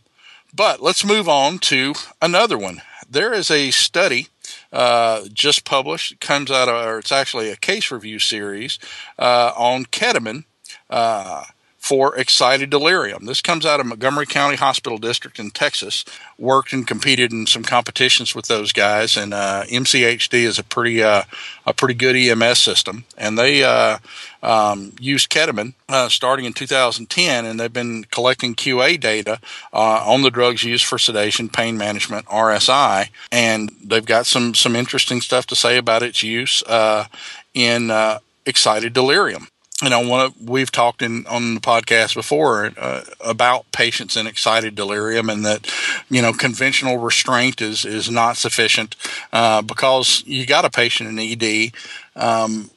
but 0.54 0.82
let's 0.82 1.06
move 1.06 1.30
on 1.30 1.60
to 1.60 1.94
another 2.22 2.58
one. 2.58 2.82
There 3.10 3.34
is 3.34 3.50
a 3.50 3.72
study 3.72 4.28
uh, 4.72 5.26
just 5.34 5.66
published. 5.66 6.12
It 6.12 6.20
comes 6.20 6.52
out 6.52 6.70
of, 6.70 6.86
or 6.86 7.00
it's 7.00 7.12
actually 7.12 7.50
a 7.50 7.56
case 7.56 7.92
review 7.92 8.20
series 8.20 8.78
uh, 9.18 9.52
on 9.56 9.86
ketamine. 9.86 10.46
For 11.80 12.16
excited 12.18 12.70
delirium. 12.70 13.26
This 13.26 13.42
comes 13.42 13.66
out 13.66 13.80
of 13.80 13.86
Montgomery 13.86 14.26
County 14.26 14.58
Hospital 14.58 14.98
District 14.98 15.40
in 15.40 15.50
Texas. 15.50 16.04
Worked 16.38 16.74
and 16.74 16.86
competed 16.86 17.32
in 17.32 17.48
some 17.48 17.64
competitions 17.64 18.36
with 18.36 18.48
those 18.48 18.74
guys, 18.74 19.16
and 19.16 19.34
uh, 19.34 19.64
MCHD 19.66 20.44
is 20.44 20.60
a 20.60 20.64
pretty 20.64 21.02
uh, 21.02 21.24
a 21.66 21.74
pretty 21.74 21.94
good 21.94 22.18
EMS 22.18 22.60
system, 22.60 23.06
and 23.18 23.40
they 23.40 23.64
uh, 23.64 23.98
um, 24.44 24.92
used 25.00 25.32
ketamine 25.32 25.74
uh, 25.88 26.10
starting 26.10 26.46
in 26.46 26.54
2010, 26.54 27.46
and 27.46 27.60
they've 27.60 27.74
been 27.74 28.04
collecting 28.12 28.56
QA 28.56 29.00
data 29.00 29.40
uh, 29.74 30.04
on 30.06 30.22
the 30.22 30.30
drugs 30.30 30.64
used 30.64 30.86
for 30.86 31.00
sedation, 31.00 31.48
pain 31.48 31.78
management, 31.78 32.26
RSI, 32.26 33.08
and 33.32 33.72
they've 33.84 34.06
got 34.06 34.26
some 34.26 34.54
some 34.54 34.76
interesting 34.76 35.22
stuff 35.22 35.48
to 35.48 35.56
say 35.56 35.78
about 35.78 36.04
its 36.04 36.22
use 36.22 36.62
uh, 36.64 37.06
in 37.54 37.90
excited 38.46 38.94
delirium 38.94 39.48
you 39.82 39.90
know, 39.90 40.02
one 40.08 40.26
of, 40.26 40.50
we've 40.50 40.72
talked 40.72 41.02
in 41.02 41.26
on 41.28 41.56
the 41.56 41.62
podcast 41.62 42.14
before 42.14 42.72
uh, 42.78 43.02
about 43.24 43.72
patients 43.72 44.18
in 44.18 44.28
excited 44.28 44.76
delirium, 44.76 45.30
and 45.30 45.46
that 45.46 45.72
you 46.10 46.22
know 46.22 46.34
conventional 46.34 46.98
restraint 46.98 47.62
is 47.62 47.86
is 47.86 48.10
not 48.10 48.38
sufficient 48.38 48.96
uh, 49.32 49.62
because 49.62 50.24
you 50.26 50.46
got 50.46 50.66
a 50.66 50.70
patient 50.70 51.10
in 51.10 51.20
ED. 51.20 51.72
Um, 52.16 52.72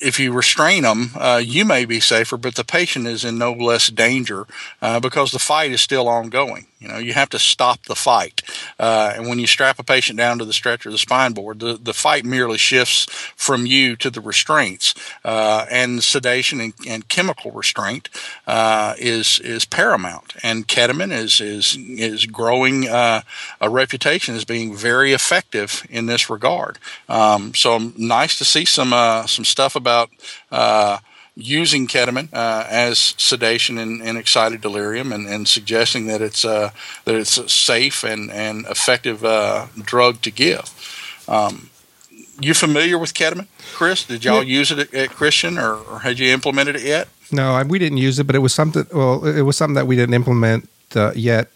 if 0.00 0.18
you 0.18 0.32
restrain 0.32 0.82
them, 0.82 1.10
uh, 1.14 1.40
you 1.44 1.64
may 1.64 1.84
be 1.84 2.00
safer, 2.00 2.36
but 2.36 2.54
the 2.54 2.64
patient 2.64 3.06
is 3.06 3.24
in 3.24 3.38
no 3.38 3.52
less 3.52 3.88
danger 3.88 4.46
uh, 4.80 4.98
because 4.98 5.30
the 5.30 5.38
fight 5.38 5.72
is 5.72 5.80
still 5.80 6.08
ongoing. 6.08 6.66
You 6.80 6.88
know, 6.88 6.96
you 6.96 7.12
have 7.12 7.28
to 7.30 7.38
stop 7.38 7.84
the 7.84 7.94
fight. 7.94 8.42
Uh, 8.78 9.12
and 9.14 9.28
when 9.28 9.38
you 9.38 9.46
strap 9.46 9.78
a 9.78 9.84
patient 9.84 10.18
down 10.18 10.38
to 10.38 10.46
the 10.46 10.52
stretcher, 10.54 10.90
the 10.90 10.96
spine 10.96 11.32
board, 11.32 11.60
the, 11.60 11.74
the 11.74 11.92
fight 11.92 12.24
merely 12.24 12.56
shifts 12.56 13.04
from 13.36 13.66
you 13.66 13.96
to 13.96 14.08
the 14.08 14.20
restraints. 14.20 14.94
Uh, 15.22 15.66
and 15.70 16.02
sedation 16.02 16.58
and, 16.60 16.72
and, 16.88 17.08
chemical 17.08 17.50
restraint 17.50 18.08
uh, 18.46 18.94
is 18.96 19.40
is 19.40 19.64
paramount. 19.64 20.32
And 20.42 20.66
ketamine 20.66 21.12
is 21.12 21.40
is 21.40 21.76
is 21.76 22.24
growing 22.24 22.88
uh, 22.88 23.22
a 23.60 23.68
reputation 23.68 24.34
as 24.34 24.44
being 24.44 24.74
very 24.74 25.12
effective 25.12 25.86
in 25.90 26.06
this 26.06 26.30
regard. 26.30 26.78
Um, 27.08 27.54
so 27.54 27.92
nice 27.96 28.38
to 28.38 28.44
see 28.44 28.64
some 28.64 28.92
uh, 28.92 29.26
some 29.26 29.44
stuff 29.44 29.76
about 29.76 30.10
uh, 30.50 30.98
using 31.36 31.86
ketamine 31.86 32.28
uh, 32.32 32.66
as 32.68 33.14
sedation 33.16 33.78
and, 33.78 34.02
and, 34.02 34.18
excited 34.18 34.60
delirium, 34.60 35.12
and, 35.12 35.26
and 35.26 35.48
suggesting 35.48 36.06
that 36.06 36.20
it's 36.20 36.44
uh, 36.44 36.70
that 37.04 37.14
it's 37.14 37.38
a 37.38 37.48
safe 37.48 38.04
and 38.04 38.30
and 38.30 38.66
effective 38.66 39.24
uh, 39.24 39.66
drug 39.78 40.20
to 40.22 40.30
give. 40.30 40.64
Um, 41.28 41.70
you 42.40 42.54
familiar 42.54 42.98
with 42.98 43.14
ketamine, 43.14 43.46
Chris? 43.74 44.04
Did 44.04 44.24
y'all 44.24 44.42
yeah. 44.42 44.58
use 44.58 44.70
it 44.70 44.78
at, 44.78 44.94
at 44.94 45.10
Christian, 45.10 45.58
or, 45.58 45.74
or, 45.74 45.98
had 46.00 46.18
you 46.18 46.32
implemented 46.32 46.76
it 46.76 46.82
yet? 46.82 47.08
No, 47.30 47.62
we 47.66 47.78
didn't 47.78 47.98
use 47.98 48.18
it, 48.18 48.26
but 48.26 48.34
it 48.34 48.40
was 48.40 48.52
something. 48.52 48.86
Well, 48.92 49.24
it 49.24 49.42
was 49.42 49.56
something 49.56 49.74
that 49.74 49.86
we 49.86 49.96
didn't 49.96 50.14
implement 50.14 50.68
uh, 50.94 51.12
yet 51.14 51.48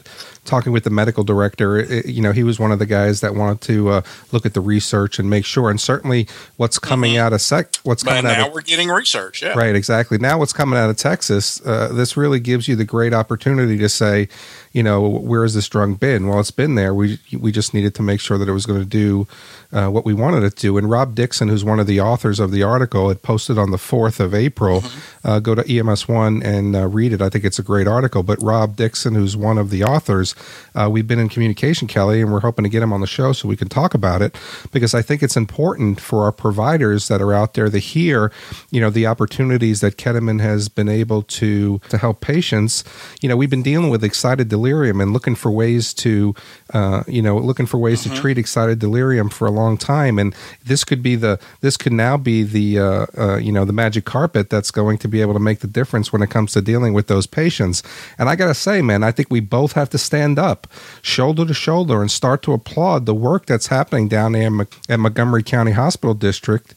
talking 0.44 0.72
with 0.72 0.85
the 0.85 0.90
medical 0.90 1.24
director, 1.24 1.78
it, 1.78 2.07
you 2.07 2.22
know, 2.22 2.33
he 2.33 2.44
was 2.44 2.59
one 2.59 2.72
of 2.72 2.78
the 2.78 2.87
guys 2.87 3.20
that 3.20 3.35
wanted 3.35 3.61
to 3.62 3.88
uh, 3.90 4.02
look 4.33 4.46
at 4.46 4.54
the 4.54 4.61
research 4.61 5.18
and 5.18 5.28
make 5.28 5.44
sure. 5.44 5.70
And 5.70 5.80
certainly, 5.80 6.28
what's 6.57 6.78
coming 6.78 7.14
mm-hmm. 7.14 7.22
out 7.22 7.33
of 7.33 7.40
sec, 7.40 7.76
what's 7.83 8.02
but 8.04 8.11
coming 8.11 8.24
now 8.24 8.30
out. 8.30 8.48
Now 8.48 8.54
we're 8.54 8.62
getting 8.62 8.88
research. 8.88 9.42
Yeah, 9.42 9.54
right. 9.54 9.74
Exactly. 9.74 10.18
Now 10.18 10.38
what's 10.38 10.52
coming 10.52 10.78
out 10.78 10.90
of 10.90 10.96
Texas, 10.96 11.64
uh, 11.66 11.88
this 11.92 12.16
really 12.16 12.40
gives 12.40 12.68
you 12.68 12.76
the 12.76 12.85
great 12.85 13.12
opportunity 13.12 13.78
to 13.78 13.88
say, 13.88 14.28
you 14.72 14.83
know, 14.83 15.09
where 15.09 15.42
has 15.42 15.54
this 15.54 15.68
drug 15.68 16.00
been? 16.00 16.26
Well, 16.26 16.40
it's 16.40 16.50
been 16.50 16.74
there. 16.74 16.92
We 16.92 17.18
we 17.33 17.52
just 17.52 17.74
needed 17.74 17.94
to 17.94 18.02
make 18.02 18.20
sure 18.20 18.38
that 18.38 18.48
it 18.48 18.52
was 18.52 18.66
going 18.66 18.80
to 18.80 18.87
do 18.87 19.26
uh, 19.72 19.88
what 19.88 20.04
we 20.04 20.14
wanted 20.14 20.42
it 20.42 20.57
to. 20.57 20.76
And 20.78 20.90
Rob 20.90 21.14
Dixon, 21.14 21.48
who's 21.48 21.64
one 21.64 21.80
of 21.80 21.87
the 21.87 22.00
authors 22.00 22.40
of 22.40 22.50
the 22.50 22.62
article, 22.62 23.09
had 23.09 23.22
posted 23.22 23.57
on 23.57 23.70
the 23.70 23.78
fourth 23.78 24.20
of 24.20 24.35
April. 24.35 24.80
Mm-hmm. 24.80 25.28
Uh, 25.28 25.38
go 25.40 25.54
to 25.54 25.78
EMS 25.78 26.09
One 26.09 26.42
and 26.42 26.74
uh, 26.74 26.87
read 26.87 27.12
it. 27.12 27.22
I 27.22 27.28
think 27.28 27.44
it's 27.44 27.59
a 27.59 27.62
great 27.62 27.87
article. 27.87 28.22
But 28.22 28.42
Rob 28.42 28.76
Dixon, 28.76 29.14
who's 29.14 29.37
one 29.37 29.59
of 29.59 29.70
the 29.70 29.85
authors, 29.85 30.33
uh, 30.74 30.88
we've 30.90 31.06
been 31.06 31.18
in 31.18 31.28
communication, 31.28 31.88
Kelly, 31.88 32.20
and 32.20 32.32
we're 32.32 32.40
hoping 32.40 32.62
to 32.64 32.68
get 32.68 32.82
him 32.82 32.92
on 32.92 33.00
the 33.00 33.06
show 33.06 33.32
so 33.32 33.48
we 33.48 33.56
can 33.56 33.68
talk 33.68 33.94
about 33.94 34.22
it 34.22 34.36
because 34.72 34.94
I 34.94 35.02
think 35.02 35.22
it's 35.22 35.36
important 35.36 36.00
for 36.00 36.24
our 36.24 36.32
providers 36.32 37.08
that 37.08 37.20
are 37.20 37.32
out 37.32 37.54
there 37.54 37.70
to 37.70 37.78
hear, 37.78 38.32
you 38.70 38.80
know, 38.80 38.90
the 38.90 39.06
opportunities 39.06 39.80
that 39.80 39.96
ketamine 39.96 40.40
has 40.40 40.68
been 40.68 40.88
able 40.88 41.22
to 41.22 41.78
to 41.88 41.98
help 41.98 42.20
patients. 42.20 42.84
You 43.20 43.28
know, 43.28 43.36
we've 43.36 43.50
been 43.50 43.62
dealing 43.62 43.90
with 43.90 44.04
excited 44.04 44.48
delirium 44.48 45.00
and 45.00 45.12
looking 45.12 45.34
for 45.34 45.50
ways 45.50 45.94
to, 45.94 46.34
uh, 46.72 47.04
you 47.06 47.22
know, 47.22 47.36
looking 47.38 47.66
for 47.66 47.78
ways 47.78 48.02
mm-hmm. 48.02 48.14
to 48.14 48.20
treat 48.20 48.38
excited 48.38 48.78
delirium 48.78 49.28
for 49.28 49.46
a 49.46 49.50
long 49.50 49.76
time. 49.76 50.18
And 50.18 50.34
this 50.64 50.84
could 50.84 51.02
be 51.02 51.16
the, 51.16 51.38
this 51.60 51.76
could 51.76 51.92
now 51.92 52.16
be 52.16 52.42
the, 52.42 52.78
uh, 52.78 53.06
uh, 53.16 53.36
you 53.36 53.52
know, 53.52 53.64
the 53.64 53.72
magic 53.72 54.04
carpet 54.04 54.50
that's 54.50 54.70
going 54.70 54.98
to 54.98 55.08
be 55.08 55.20
able 55.20 55.34
to 55.34 55.40
make 55.40 55.60
the 55.60 55.66
difference 55.66 56.12
when 56.12 56.22
it 56.22 56.30
comes 56.30 56.52
to 56.52 56.62
dealing 56.62 56.92
with 56.94 57.06
those 57.06 57.26
patients. 57.26 57.82
And 58.18 58.28
I 58.28 58.36
got 58.36 58.48
to 58.48 58.54
say, 58.54 58.82
man, 58.82 59.02
I 59.02 59.12
think 59.12 59.30
we 59.30 59.40
both 59.40 59.72
have 59.72 59.90
to 59.90 59.98
stand 59.98 60.23
up 60.38 60.66
shoulder 61.02 61.44
to 61.44 61.54
shoulder 61.54 62.00
and 62.00 62.10
start 62.10 62.42
to 62.42 62.52
applaud 62.52 63.06
the 63.06 63.14
work 63.14 63.46
that's 63.46 63.68
happening 63.68 64.08
down 64.08 64.32
there 64.32 64.50
at 64.88 64.98
Montgomery 64.98 65.42
County 65.42 65.72
Hospital 65.72 66.14
District 66.14 66.74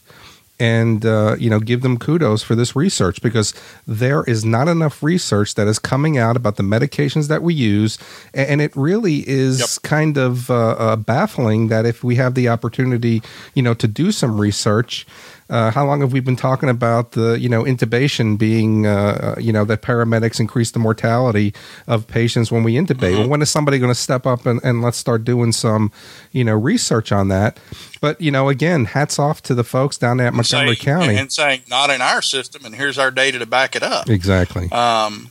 and 0.60 1.06
uh, 1.06 1.36
you 1.38 1.48
know 1.48 1.60
give 1.60 1.82
them 1.82 1.98
kudos 1.98 2.42
for 2.42 2.54
this 2.54 2.74
research 2.74 3.22
because 3.22 3.54
there 3.86 4.24
is 4.24 4.44
not 4.44 4.68
enough 4.68 5.02
research 5.02 5.54
that 5.54 5.68
is 5.68 5.78
coming 5.78 6.18
out 6.18 6.36
about 6.36 6.56
the 6.56 6.62
medications 6.62 7.28
that 7.28 7.42
we 7.42 7.54
use 7.54 7.98
and 8.34 8.60
it 8.60 8.74
really 8.74 9.28
is 9.28 9.60
yep. 9.60 9.68
kind 9.82 10.16
of 10.16 10.50
uh, 10.50 10.70
uh, 10.70 10.96
baffling 10.96 11.68
that 11.68 11.86
if 11.86 12.02
we 12.02 12.16
have 12.16 12.34
the 12.34 12.48
opportunity 12.48 13.22
you 13.54 13.62
know 13.62 13.74
to 13.74 13.86
do 13.86 14.10
some 14.10 14.40
research 14.40 15.06
uh, 15.50 15.70
how 15.70 15.86
long 15.86 16.00
have 16.00 16.12
we 16.12 16.20
been 16.20 16.36
talking 16.36 16.68
about 16.68 17.12
the 17.12 17.38
you 17.38 17.48
know 17.48 17.64
intubation 17.64 18.36
being 18.36 18.86
uh, 18.86 19.34
uh, 19.36 19.40
you 19.40 19.52
know 19.52 19.64
that 19.64 19.82
paramedics 19.82 20.38
increase 20.40 20.70
the 20.70 20.78
mortality 20.78 21.54
of 21.86 22.06
patients 22.06 22.52
when 22.52 22.62
we 22.62 22.74
intubate? 22.74 23.12
Mm-hmm. 23.12 23.18
Well, 23.20 23.28
when 23.28 23.42
is 23.42 23.50
somebody 23.50 23.78
going 23.78 23.90
to 23.90 23.98
step 23.98 24.26
up 24.26 24.46
and, 24.46 24.60
and 24.62 24.82
let's 24.82 24.98
start 24.98 25.24
doing 25.24 25.52
some 25.52 25.90
you 26.32 26.44
know 26.44 26.54
research 26.54 27.12
on 27.12 27.28
that? 27.28 27.58
But 28.00 28.20
you 28.20 28.30
know, 28.30 28.48
again, 28.48 28.84
hats 28.86 29.18
off 29.18 29.42
to 29.44 29.54
the 29.54 29.64
folks 29.64 29.96
down 29.96 30.18
there 30.18 30.26
at 30.26 30.34
Montgomery 30.34 30.76
say, 30.76 30.84
County 30.84 31.16
and 31.16 31.32
saying 31.32 31.62
not 31.68 31.90
in 31.90 32.00
our 32.02 32.22
system, 32.22 32.64
and 32.64 32.74
here's 32.74 32.98
our 32.98 33.10
data 33.10 33.38
to 33.38 33.46
back 33.46 33.74
it 33.74 33.82
up. 33.82 34.08
Exactly. 34.08 34.70
Um, 34.70 35.30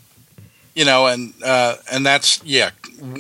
you 0.74 0.86
know, 0.86 1.08
and 1.08 1.34
uh, 1.44 1.76
and 1.92 2.06
that's 2.06 2.44
yeah, 2.44 2.72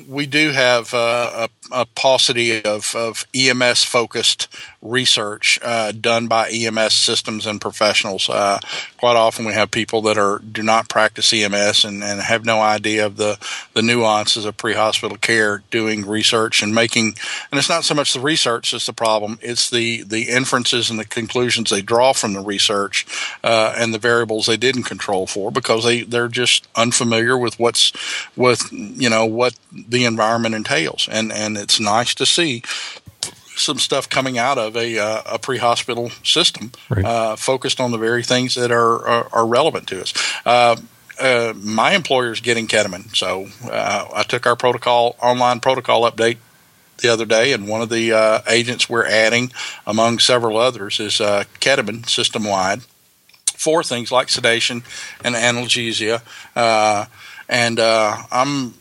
we 0.07 0.25
do 0.25 0.51
have 0.51 0.93
uh, 0.93 1.47
a, 1.71 1.81
a 1.81 1.85
paucity 1.85 2.63
of, 2.63 2.95
of 2.95 3.25
EMS 3.35 3.83
focused 3.83 4.47
research 4.81 5.59
uh, 5.63 5.91
done 5.91 6.27
by 6.27 6.49
EMS 6.49 6.93
systems 6.93 7.45
and 7.45 7.59
professionals. 7.59 8.29
Uh, 8.29 8.59
quite 8.97 9.15
often, 9.15 9.45
we 9.45 9.53
have 9.53 9.71
people 9.71 10.01
that 10.03 10.17
are 10.17 10.39
do 10.39 10.63
not 10.63 10.89
practice 10.89 11.33
EMS 11.33 11.85
and, 11.85 12.03
and 12.03 12.21
have 12.21 12.45
no 12.45 12.59
idea 12.59 13.05
of 13.05 13.17
the 13.17 13.37
the 13.73 13.81
nuances 13.81 14.45
of 14.45 14.57
pre-hospital 14.57 15.17
care, 15.17 15.63
doing 15.69 16.05
research 16.05 16.61
and 16.61 16.73
making. 16.73 17.15
And 17.51 17.59
it's 17.59 17.69
not 17.69 17.83
so 17.83 17.93
much 17.93 18.13
the 18.13 18.19
research 18.19 18.71
that's 18.71 18.85
the 18.85 18.93
problem; 18.93 19.39
it's 19.41 19.69
the 19.69 20.03
the 20.03 20.29
inferences 20.29 20.89
and 20.89 20.99
the 20.99 21.05
conclusions 21.05 21.69
they 21.69 21.81
draw 21.81 22.13
from 22.13 22.33
the 22.33 22.41
research 22.41 23.05
uh, 23.43 23.73
and 23.77 23.93
the 23.93 23.99
variables 23.99 24.45
they 24.45 24.57
didn't 24.57 24.83
control 24.83 25.27
for 25.27 25.51
because 25.51 25.83
they 25.83 26.01
they're 26.03 26.27
just 26.27 26.67
unfamiliar 26.75 27.37
with 27.37 27.59
what's 27.59 27.91
with 28.35 28.71
you 28.71 29.09
know 29.09 29.25
what 29.25 29.55
the 29.71 30.05
environment 30.05 30.55
entails, 30.55 31.07
and 31.11 31.31
and 31.31 31.57
it's 31.57 31.79
nice 31.79 32.13
to 32.15 32.25
see 32.25 32.63
some 33.59 33.79
stuff 33.79 34.09
coming 34.09 34.37
out 34.37 34.57
of 34.57 34.75
a, 34.75 34.97
uh, 34.97 35.21
a 35.25 35.39
pre-hospital 35.39 36.09
system 36.23 36.71
right. 36.89 37.03
uh, 37.03 37.35
focused 37.35 37.79
on 37.79 37.91
the 37.91 37.97
very 37.97 38.23
things 38.23 38.55
that 38.55 38.71
are, 38.71 39.07
are, 39.07 39.27
are 39.31 39.47
relevant 39.47 39.87
to 39.87 40.01
us. 40.01 40.13
Uh, 40.45 40.75
uh 41.19 41.53
my 41.57 41.93
employer 41.93 42.31
is 42.31 42.39
getting 42.39 42.67
ketamine, 42.67 43.15
so 43.15 43.47
uh, 43.69 44.07
I 44.13 44.23
took 44.23 44.45
our 44.45 44.55
protocol 44.55 45.15
online 45.21 45.59
protocol 45.59 46.09
update 46.09 46.37
the 46.99 47.09
other 47.09 47.25
day, 47.25 47.53
and 47.53 47.67
one 47.67 47.81
of 47.81 47.89
the 47.89 48.11
uh, 48.11 48.41
agents 48.47 48.89
we're 48.89 49.05
adding, 49.05 49.51
among 49.85 50.19
several 50.19 50.57
others, 50.57 50.99
is 50.99 51.13
ketamine 51.13 52.07
system 52.09 52.43
wide 52.43 52.81
for 53.45 53.83
things 53.83 54.11
like 54.11 54.29
sedation 54.29 54.83
and 55.23 55.35
analgesia. 55.35 56.21
and 57.49 57.79
I'm 57.79 58.73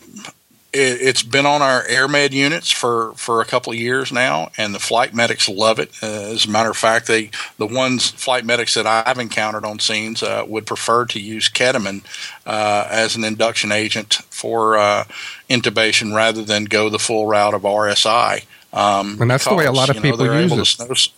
it, 0.76 1.00
has 1.00 1.22
been 1.22 1.46
on 1.46 1.62
our 1.62 1.84
AirMed 1.84 2.32
units 2.32 2.70
for, 2.70 3.12
for 3.14 3.40
a 3.40 3.44
couple 3.44 3.72
of 3.72 3.78
years 3.78 4.12
now, 4.12 4.50
and 4.56 4.74
the 4.74 4.78
flight 4.78 5.14
medics 5.14 5.48
love 5.48 5.78
it. 5.78 5.90
Uh, 6.02 6.06
as 6.06 6.46
a 6.46 6.50
matter 6.50 6.70
of 6.70 6.76
fact, 6.76 7.06
they 7.06 7.30
the 7.58 7.66
ones 7.66 8.10
flight 8.10 8.44
medics 8.44 8.74
that 8.74 8.86
I've 8.86 9.18
encountered 9.18 9.64
on 9.64 9.78
scenes 9.78 10.22
uh, 10.22 10.44
would 10.46 10.66
prefer 10.66 11.06
to 11.06 11.20
use 11.20 11.48
ketamine 11.48 12.04
uh, 12.44 12.86
as 12.90 13.16
an 13.16 13.24
induction 13.24 13.72
agent 13.72 14.14
for 14.30 14.76
uh, 14.76 15.04
intubation 15.48 16.14
rather 16.14 16.42
than 16.42 16.64
go 16.64 16.88
the 16.88 16.98
full 16.98 17.26
route 17.26 17.54
of 17.54 17.62
RSI. 17.62 18.44
Um, 18.72 19.20
and 19.20 19.30
that's 19.30 19.46
the 19.46 19.54
way 19.54 19.64
a 19.64 19.72
lot 19.72 19.88
of 19.88 20.02
people 20.02 20.18
know, 20.26 20.38
use 20.38 20.78
it. 20.80 21.12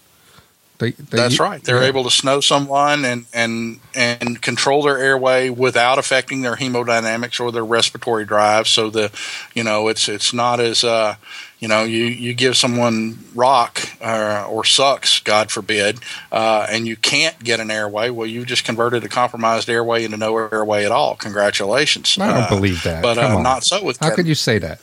They, 0.78 0.92
they, 0.92 1.16
That's 1.16 1.40
right. 1.40 1.62
They're 1.62 1.82
yeah. 1.82 1.88
able 1.88 2.04
to 2.04 2.10
snow 2.10 2.40
someone 2.40 3.04
and, 3.04 3.26
and 3.34 3.80
and 3.96 4.40
control 4.40 4.82
their 4.82 4.98
airway 4.98 5.50
without 5.50 5.98
affecting 5.98 6.42
their 6.42 6.54
hemodynamics 6.54 7.40
or 7.40 7.50
their 7.50 7.64
respiratory 7.64 8.24
drive. 8.24 8.68
So 8.68 8.88
the, 8.88 9.10
you 9.54 9.64
know, 9.64 9.88
it's 9.88 10.08
it's 10.08 10.32
not 10.32 10.60
as 10.60 10.84
uh, 10.84 11.16
you 11.58 11.66
know, 11.66 11.82
you, 11.82 12.04
you 12.04 12.34
give 12.34 12.56
someone 12.56 13.18
rock 13.34 13.80
uh, 14.00 14.46
or 14.48 14.64
sucks, 14.64 15.18
God 15.20 15.50
forbid, 15.50 15.98
uh, 16.30 16.66
and 16.70 16.86
you 16.86 16.94
can't 16.94 17.42
get 17.42 17.58
an 17.58 17.70
airway. 17.70 18.10
Well, 18.10 18.28
you 18.28 18.44
just 18.44 18.64
converted 18.64 19.02
a 19.04 19.08
compromised 19.08 19.68
airway 19.68 20.04
into 20.04 20.16
no 20.16 20.36
airway 20.36 20.84
at 20.84 20.92
all. 20.92 21.16
Congratulations. 21.16 22.16
I 22.20 22.28
don't 22.28 22.42
uh, 22.44 22.48
believe 22.48 22.84
that. 22.84 23.02
But 23.02 23.18
uh, 23.18 23.40
not 23.40 23.64
so 23.64 23.82
with. 23.82 23.98
How 23.98 24.14
could 24.14 24.28
you 24.28 24.36
say 24.36 24.58
that? 24.58 24.80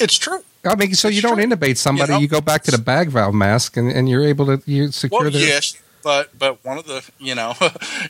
It's 0.00 0.16
true. 0.16 0.42
I 0.64 0.74
mean, 0.74 0.94
so 0.94 1.08
it's 1.08 1.16
you 1.16 1.22
don't 1.22 1.36
true. 1.36 1.46
intubate 1.46 1.76
somebody, 1.76 2.12
you, 2.12 2.16
know? 2.16 2.22
you, 2.22 2.28
go 2.28 2.40
back 2.40 2.62
to 2.64 2.70
the 2.70 2.78
bag 2.78 3.08
valve 3.08 3.34
mask, 3.34 3.76
and, 3.76 3.90
and 3.90 4.08
you're 4.08 4.24
able 4.24 4.46
to 4.46 4.62
you 4.70 4.90
secure 4.90 5.22
well, 5.22 5.30
the. 5.30 5.38
Yes, 5.38 5.76
but 6.02 6.36
but 6.38 6.64
one 6.64 6.78
of 6.78 6.86
the 6.86 7.08
you 7.18 7.34
know, 7.34 7.54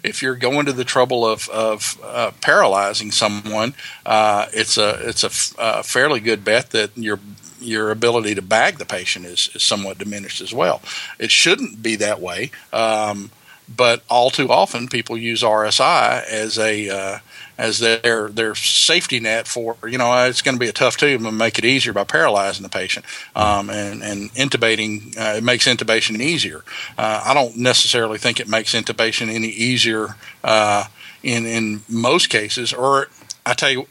if 0.03 0.23
you're 0.23 0.37
going 0.37 0.67
to 0.67 0.73
the 0.73 0.85
trouble 0.85 1.27
of 1.27 1.49
of 1.51 1.99
uh, 2.03 2.31
paralyzing 2.41 3.11
someone, 3.11 3.75
uh, 4.07 4.47
it's 4.53 4.77
a 4.77 5.09
it's 5.09 5.25
a, 5.25 5.55
a 5.59 5.83
fairly 5.83 6.21
good 6.21 6.45
bet 6.45 6.71
that 6.71 6.97
your 6.97 7.21
your 7.61 7.91
ability 7.91 8.35
to 8.35 8.43
bag 8.43 8.79
the 8.79 8.87
patient 8.87 9.25
is, 9.25 9.51
is 9.55 9.63
somewhat 9.63 9.99
diminished 9.99 10.41
as 10.41 10.55
well. 10.55 10.81
It 11.19 11.31
shouldn't 11.31 11.83
be 11.83 11.97
that 11.97 12.21
way. 12.21 12.51
Um, 12.73 13.31
but 13.75 14.03
all 14.09 14.31
too 14.31 14.51
often 14.51 14.89
people 14.89 15.17
use 15.17 15.43
RSI 15.43 16.25
as 16.27 16.59
a 16.59 16.89
uh, 16.89 17.19
as 17.59 17.81
their 17.81 18.29
their 18.29 18.55
safety 18.55 19.21
net 19.21 19.47
for 19.47 19.77
you 19.87 19.99
know 19.99 20.27
it's 20.27 20.43
going 20.43 20.55
to 20.55 20.61
be 20.61 20.69
a 20.69 20.73
tough 20.73 20.97
tube 20.97 21.25
and 21.25 21.39
make 21.39 21.59
it 21.59 21.65
easier 21.65 21.93
by 21.93 22.05
paralyzing 22.05 22.63
the 22.63 22.69
patient 22.69 23.05
um, 23.37 23.69
and 23.69 24.03
and 24.03 24.33
intubating 24.35 25.17
uh, 25.19 25.37
it 25.37 25.45
makes 25.45 25.67
intubation 25.67 26.21
easier. 26.21 26.65
Uh, 26.97 27.23
I 27.25 27.35
don't 27.35 27.57
necessarily 27.57 28.19
think 28.19 28.41
it 28.41 28.49
makes 28.49 28.75
intubation 28.75 29.29
any 29.29 29.49
easier 29.49 30.17
uh, 30.45 30.85
in 31.23 31.47
in 31.47 31.83
most 31.89 32.31
cases. 32.31 32.73
Or 32.73 33.09
I 33.45 33.55
tell 33.55 33.71
you, 33.71 33.87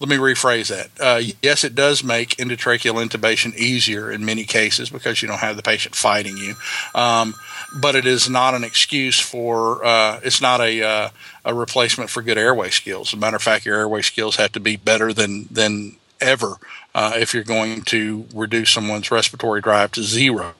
let 0.00 0.08
me 0.08 0.16
rephrase 0.16 0.68
that. 0.68 0.90
Uh, 1.00 1.22
yes, 1.42 1.64
it 1.64 1.74
does 1.74 2.04
make 2.04 2.36
endotracheal 2.36 3.04
intubation 3.04 3.54
easier 3.56 4.10
in 4.10 4.24
many 4.24 4.44
cases 4.44 4.90
because 4.90 5.22
you 5.22 5.28
don't 5.28 5.38
have 5.38 5.56
the 5.56 5.62
patient 5.62 5.94
fighting 5.94 6.36
you. 6.36 6.54
Um, 6.94 7.34
but 7.74 7.94
it 7.94 8.06
is 8.06 8.28
not 8.28 8.54
an 8.54 8.64
excuse 8.64 9.18
for. 9.18 9.84
Uh, 9.84 10.20
it's 10.22 10.40
not 10.40 10.60
a 10.60 10.82
uh, 10.82 11.08
a 11.44 11.54
replacement 11.54 12.10
for 12.10 12.22
good 12.22 12.38
airway 12.38 12.70
skills. 12.70 13.08
As 13.08 13.14
a 13.14 13.16
matter 13.16 13.36
of 13.36 13.42
fact, 13.42 13.66
your 13.66 13.76
airway 13.76 14.02
skills 14.02 14.36
have 14.36 14.52
to 14.52 14.60
be 14.60 14.76
better 14.76 15.12
than 15.12 15.48
than 15.50 15.96
ever 16.20 16.56
uh, 16.94 17.14
if 17.16 17.34
you're 17.34 17.44
going 17.44 17.82
to 17.82 18.26
reduce 18.34 18.70
someone's 18.70 19.10
respiratory 19.10 19.60
drive 19.60 19.92
to 19.92 20.02
zero. 20.02 20.54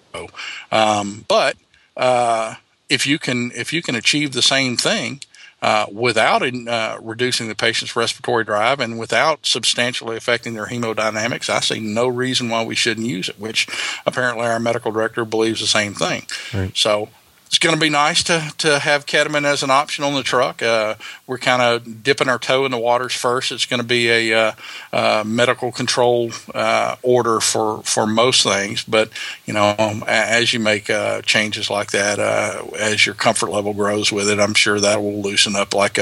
Um, 0.70 1.24
but 1.28 1.56
uh, 1.96 2.56
if 2.88 3.06
you 3.06 3.18
can 3.18 3.52
if 3.54 3.72
you 3.72 3.82
can 3.82 3.94
achieve 3.94 4.32
the 4.32 4.42
same 4.42 4.76
thing 4.76 5.20
uh, 5.64 5.86
without 5.90 6.42
uh, 6.42 6.98
reducing 7.00 7.48
the 7.48 7.54
patient's 7.54 7.96
respiratory 7.96 8.44
drive 8.44 8.80
and 8.80 8.98
without 8.98 9.46
substantially 9.46 10.14
affecting 10.14 10.52
their 10.52 10.66
hemodynamics, 10.66 11.48
I 11.48 11.60
see 11.60 11.80
no 11.80 12.06
reason 12.06 12.50
why 12.50 12.62
we 12.62 12.74
shouldn't 12.74 13.06
use 13.06 13.30
it, 13.30 13.40
which 13.40 13.66
apparently 14.04 14.44
our 14.44 14.60
medical 14.60 14.92
director 14.92 15.24
believes 15.24 15.62
the 15.62 15.66
same 15.66 15.94
thing. 15.94 16.26
Right. 16.52 16.76
So 16.76 17.08
it's 17.54 17.60
going 17.60 17.76
to 17.76 17.80
be 17.80 17.88
nice 17.88 18.24
to, 18.24 18.52
to 18.58 18.80
have 18.80 19.06
ketamine 19.06 19.44
as 19.44 19.62
an 19.62 19.70
option 19.70 20.02
on 20.02 20.14
the 20.14 20.24
truck. 20.24 20.60
Uh, 20.60 20.96
we're 21.28 21.38
kind 21.38 21.62
of 21.62 22.02
dipping 22.02 22.28
our 22.28 22.40
toe 22.40 22.64
in 22.64 22.72
the 22.72 22.78
waters 22.78 23.14
first. 23.14 23.52
It's 23.52 23.64
going 23.64 23.80
to 23.80 23.86
be 23.86 24.10
a 24.10 24.34
uh, 24.36 24.52
uh, 24.92 25.22
medical 25.24 25.70
control 25.70 26.32
uh, 26.52 26.96
order 27.04 27.38
for, 27.38 27.80
for 27.84 28.08
most 28.08 28.42
things, 28.42 28.82
but 28.82 29.08
you 29.46 29.54
know, 29.54 29.72
um, 29.78 30.02
as 30.08 30.52
you 30.52 30.58
make 30.58 30.90
uh, 30.90 31.22
changes 31.22 31.70
like 31.70 31.92
that, 31.92 32.18
uh, 32.18 32.66
as 32.76 33.06
your 33.06 33.14
comfort 33.14 33.50
level 33.50 33.72
grows 33.72 34.10
with 34.10 34.28
it, 34.28 34.40
I'm 34.40 34.54
sure 34.54 34.80
that 34.80 35.00
will 35.00 35.22
loosen 35.22 35.54
up 35.54 35.74
like 35.74 35.96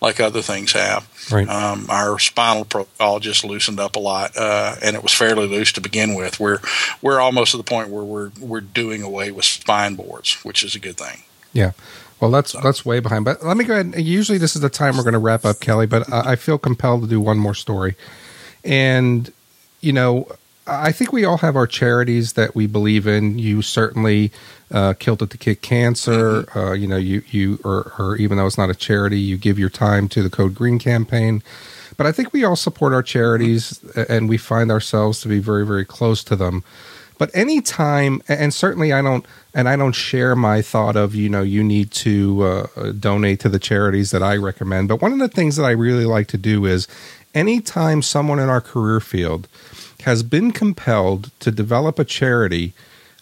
like 0.00 0.20
other 0.20 0.40
things 0.40 0.72
have. 0.72 1.06
Right. 1.30 1.48
Um, 1.48 1.86
our 1.88 2.18
spinal 2.18 2.64
protocol 2.64 3.20
just 3.20 3.44
loosened 3.44 3.80
up 3.80 3.96
a 3.96 3.98
lot, 3.98 4.36
and 4.36 4.96
it 4.96 5.02
was 5.02 5.12
fairly 5.12 5.46
loose 5.46 5.72
to 5.72 5.80
begin 5.80 6.14
with. 6.14 6.38
We're 6.40 6.58
we're 7.02 7.20
almost 7.20 7.52
to 7.52 7.56
the 7.56 7.62
point 7.62 7.88
where 7.90 8.04
we're 8.04 8.30
we're 8.40 8.60
doing 8.60 9.02
away 9.02 9.30
with 9.30 9.44
spine 9.44 9.94
boards, 9.94 10.34
which 10.44 10.62
is 10.62 10.74
a 10.74 10.78
good 10.78 10.96
thing. 10.96 11.22
Yeah. 11.52 11.72
Well, 12.20 12.30
that's 12.30 12.52
so. 12.52 12.60
that's 12.60 12.84
way 12.84 13.00
behind. 13.00 13.24
But 13.24 13.44
let 13.44 13.56
me 13.56 13.64
go 13.64 13.74
ahead. 13.74 13.94
Usually, 13.98 14.38
this 14.38 14.54
is 14.54 14.62
the 14.62 14.70
time 14.70 14.96
we're 14.96 15.02
going 15.02 15.14
to 15.14 15.18
wrap 15.18 15.44
up, 15.44 15.60
Kelly. 15.60 15.86
But 15.86 16.10
I, 16.12 16.32
I 16.32 16.36
feel 16.36 16.58
compelled 16.58 17.02
to 17.02 17.08
do 17.08 17.20
one 17.20 17.38
more 17.38 17.54
story. 17.54 17.96
And 18.64 19.32
you 19.80 19.92
know, 19.92 20.28
I 20.66 20.92
think 20.92 21.12
we 21.12 21.24
all 21.24 21.38
have 21.38 21.56
our 21.56 21.66
charities 21.66 22.34
that 22.34 22.54
we 22.54 22.66
believe 22.66 23.06
in. 23.06 23.38
You 23.38 23.60
certainly 23.60 24.32
uh, 24.70 24.94
Kilted 24.94 25.30
to 25.30 25.38
Kick 25.38 25.60
Cancer. 25.60 26.42
Mm-hmm. 26.42 26.58
Uh, 26.58 26.72
you 26.72 26.86
know, 26.86 26.96
you 26.96 27.22
you 27.30 27.60
or, 27.64 27.92
or 27.98 28.16
even 28.16 28.38
though 28.38 28.46
it's 28.46 28.58
not 28.58 28.70
a 28.70 28.74
charity, 28.74 29.20
you 29.20 29.36
give 29.36 29.58
your 29.58 29.70
time 29.70 30.08
to 30.08 30.22
the 30.22 30.30
Code 30.30 30.54
Green 30.54 30.78
campaign. 30.78 31.42
But 31.96 32.06
I 32.06 32.12
think 32.12 32.32
we 32.32 32.44
all 32.44 32.56
support 32.56 32.92
our 32.92 33.02
charities, 33.02 33.78
mm-hmm. 33.78 34.10
and 34.10 34.28
we 34.28 34.38
find 34.38 34.70
ourselves 34.70 35.20
to 35.20 35.28
be 35.28 35.38
very 35.38 35.66
very 35.66 35.84
close 35.84 36.24
to 36.24 36.36
them. 36.36 36.64
But 37.16 37.30
anytime, 37.32 38.22
and 38.26 38.52
certainly 38.52 38.92
I 38.92 39.00
don't, 39.00 39.24
and 39.54 39.68
I 39.68 39.76
don't 39.76 39.92
share 39.92 40.34
my 40.34 40.62
thought 40.62 40.96
of, 40.96 41.14
you 41.14 41.28
know, 41.28 41.42
you 41.42 41.62
need 41.62 41.92
to 41.92 42.42
uh, 42.42 42.92
donate 42.92 43.38
to 43.40 43.48
the 43.48 43.60
charities 43.60 44.10
that 44.10 44.22
I 44.22 44.36
recommend. 44.36 44.88
But 44.88 45.00
one 45.00 45.12
of 45.12 45.20
the 45.20 45.28
things 45.28 45.54
that 45.56 45.64
I 45.64 45.70
really 45.70 46.06
like 46.06 46.26
to 46.28 46.38
do 46.38 46.64
is 46.64 46.88
anytime 47.34 48.02
someone 48.02 48.38
in 48.38 48.48
our 48.48 48.60
career 48.60 49.00
field 49.00 49.48
has 50.02 50.22
been 50.22 50.52
compelled 50.52 51.30
to 51.40 51.50
develop 51.50 51.98
a 51.98 52.04
charity 52.04 52.74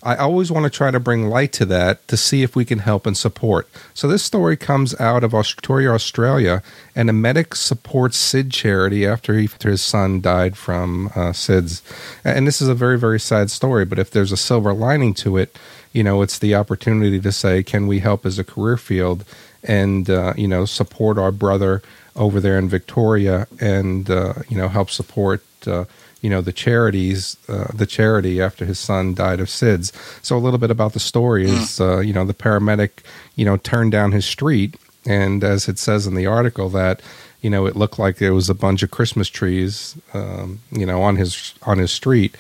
I 0.05 0.17
always 0.17 0.51
want 0.51 0.65
to 0.65 0.71
try 0.71 0.91
to 0.91 0.99
bring 0.99 1.29
light 1.29 1.53
to 1.55 1.65
that 1.67 2.07
to 2.09 2.17
see 2.17 2.43
if 2.43 2.57
we 2.57 2.65
can 2.65 2.81
help 2.81 3.07
and 3.07 3.17
support. 3.17 3.69
So 3.95 4.09
this 4.09 4.25
story 4.25 4.57
comes 4.57 4.99
out 5.01 5.23
of 5.23 5.31
Victoria, 5.31 5.93
Australia, 5.93 6.63
and 6.97 7.09
a 7.09 7.13
medic 7.13 7.55
supports 7.55 8.17
SID 8.17 8.51
charity 8.51 9.07
after, 9.07 9.39
he, 9.39 9.45
after 9.45 9.71
his 9.71 9.81
son 9.81 10.21
died 10.21 10.57
from 10.57 11.07
uh, 11.09 11.31
SIDS. 11.31 11.83
And 12.25 12.49
this 12.49 12.61
is 12.61 12.67
a 12.67 12.75
very, 12.75 12.99
very 12.99 13.21
sad 13.21 13.51
story, 13.51 13.85
but 13.85 14.01
if 14.01 14.11
there's 14.11 14.33
a 14.33 14.37
silver 14.37 14.73
lining 14.73 15.15
to 15.15 15.37
it, 15.37 15.57
you 15.93 16.03
know, 16.03 16.21
it's 16.23 16.39
the 16.39 16.55
opportunity 16.57 17.21
to 17.21 17.31
say, 17.31 17.63
can 17.63 17.87
we 17.87 18.01
help 18.01 18.27
as 18.27 18.41
a 18.41 18.45
career 18.45 18.77
field 18.77 19.25
and, 19.63 20.11
uh, 20.11 20.33
you 20.37 20.49
know, 20.49 20.65
support 20.65 21.17
our 21.17 21.31
brother 21.31 21.81
over 22.17 22.41
there 22.41 22.59
in 22.59 22.69
Victoria 22.69 23.47
and, 23.61 24.11
uh, 24.11 24.35
you 24.49 24.57
know, 24.57 24.69
help 24.69 24.91
support 24.91 25.43
uh, 25.67 25.85
you 26.23 26.31
know 26.31 26.41
the 26.41 26.53
charities 26.53 27.37
uh, 27.49 27.67
the 27.75 27.85
charity 27.85 28.41
after 28.41 28.65
his 28.65 28.79
son 28.79 29.13
died 29.13 29.41
of 29.41 29.49
SIDS. 29.49 29.93
So 30.25 30.37
a 30.37 30.39
little 30.39 30.59
bit 30.59 30.71
about 30.71 30.93
the 30.93 31.01
story 31.01 31.51
is 31.51 31.81
uh, 31.81 31.99
you 31.99 32.13
know 32.13 32.25
the 32.25 32.33
paramedic 32.33 32.91
you 33.35 33.45
know 33.45 33.57
turned 33.59 33.93
down 33.93 34.13
his 34.13 34.25
street, 34.25 34.77
and 35.05 35.45
as 35.45 35.69
it 35.69 35.79
says 35.79 36.07
in 36.07 36.15
the 36.15 36.27
article 36.27 36.69
that 36.71 37.03
you 37.41 37.51
know 37.51 37.67
it 37.67 37.75
looked 37.75 37.99
like 37.99 38.17
there 38.17 38.35
was 38.35 38.49
a 38.49 38.55
bunch 38.55 38.85
of 38.85 38.93
Christmas 38.93 39.29
trees 39.29 39.97
um, 40.15 40.61
you 40.71 40.87
know 40.87 41.03
on 41.03 41.17
his 41.17 41.55
on 41.63 41.79
his 41.79 41.91
street. 41.91 42.37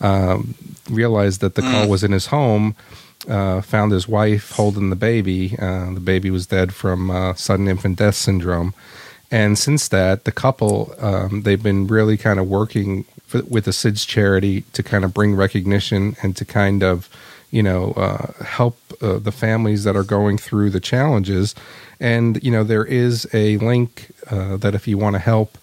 Um, 0.00 0.54
realized 0.90 1.40
that 1.40 1.54
the 1.54 1.62
mm. 1.62 1.72
call 1.72 1.88
was 1.88 2.04
in 2.04 2.12
his 2.12 2.26
home 2.26 2.76
uh, 3.28 3.60
found 3.60 3.92
his 3.92 4.06
wife 4.06 4.52
holding 4.52 4.90
the 4.90 4.96
baby. 4.96 5.56
Uh, 5.58 5.92
the 5.92 6.00
baby 6.00 6.30
was 6.30 6.46
dead 6.46 6.74
from 6.74 7.10
uh, 7.10 7.34
sudden 7.34 7.68
infant 7.68 7.98
death 7.98 8.14
syndrome. 8.14 8.74
And 9.30 9.58
since 9.58 9.88
that, 9.88 10.24
the 10.24 10.32
couple, 10.32 10.94
um, 10.98 11.42
they've 11.42 11.62
been 11.62 11.86
really 11.86 12.16
kind 12.16 12.38
of 12.38 12.48
working 12.48 13.04
for, 13.26 13.42
with 13.42 13.64
the 13.64 13.72
SIDS 13.72 14.06
charity 14.06 14.62
to 14.72 14.82
kind 14.82 15.04
of 15.04 15.12
bring 15.12 15.34
recognition 15.34 16.16
and 16.22 16.36
to 16.36 16.44
kind 16.44 16.82
of, 16.82 17.08
you 17.50 17.62
know, 17.62 17.92
uh, 17.92 18.32
help 18.44 18.78
uh, 19.02 19.18
the 19.18 19.32
families 19.32 19.84
that 19.84 19.96
are 19.96 20.04
going 20.04 20.38
through 20.38 20.70
the 20.70 20.80
challenges. 20.80 21.54
And, 21.98 22.42
you 22.42 22.50
know, 22.50 22.62
there 22.62 22.84
is 22.84 23.26
a 23.32 23.56
link 23.58 24.12
uh, 24.30 24.56
that 24.58 24.74
if 24.74 24.86
you 24.86 24.96
want 24.98 25.14
to 25.14 25.20
help, 25.20 25.58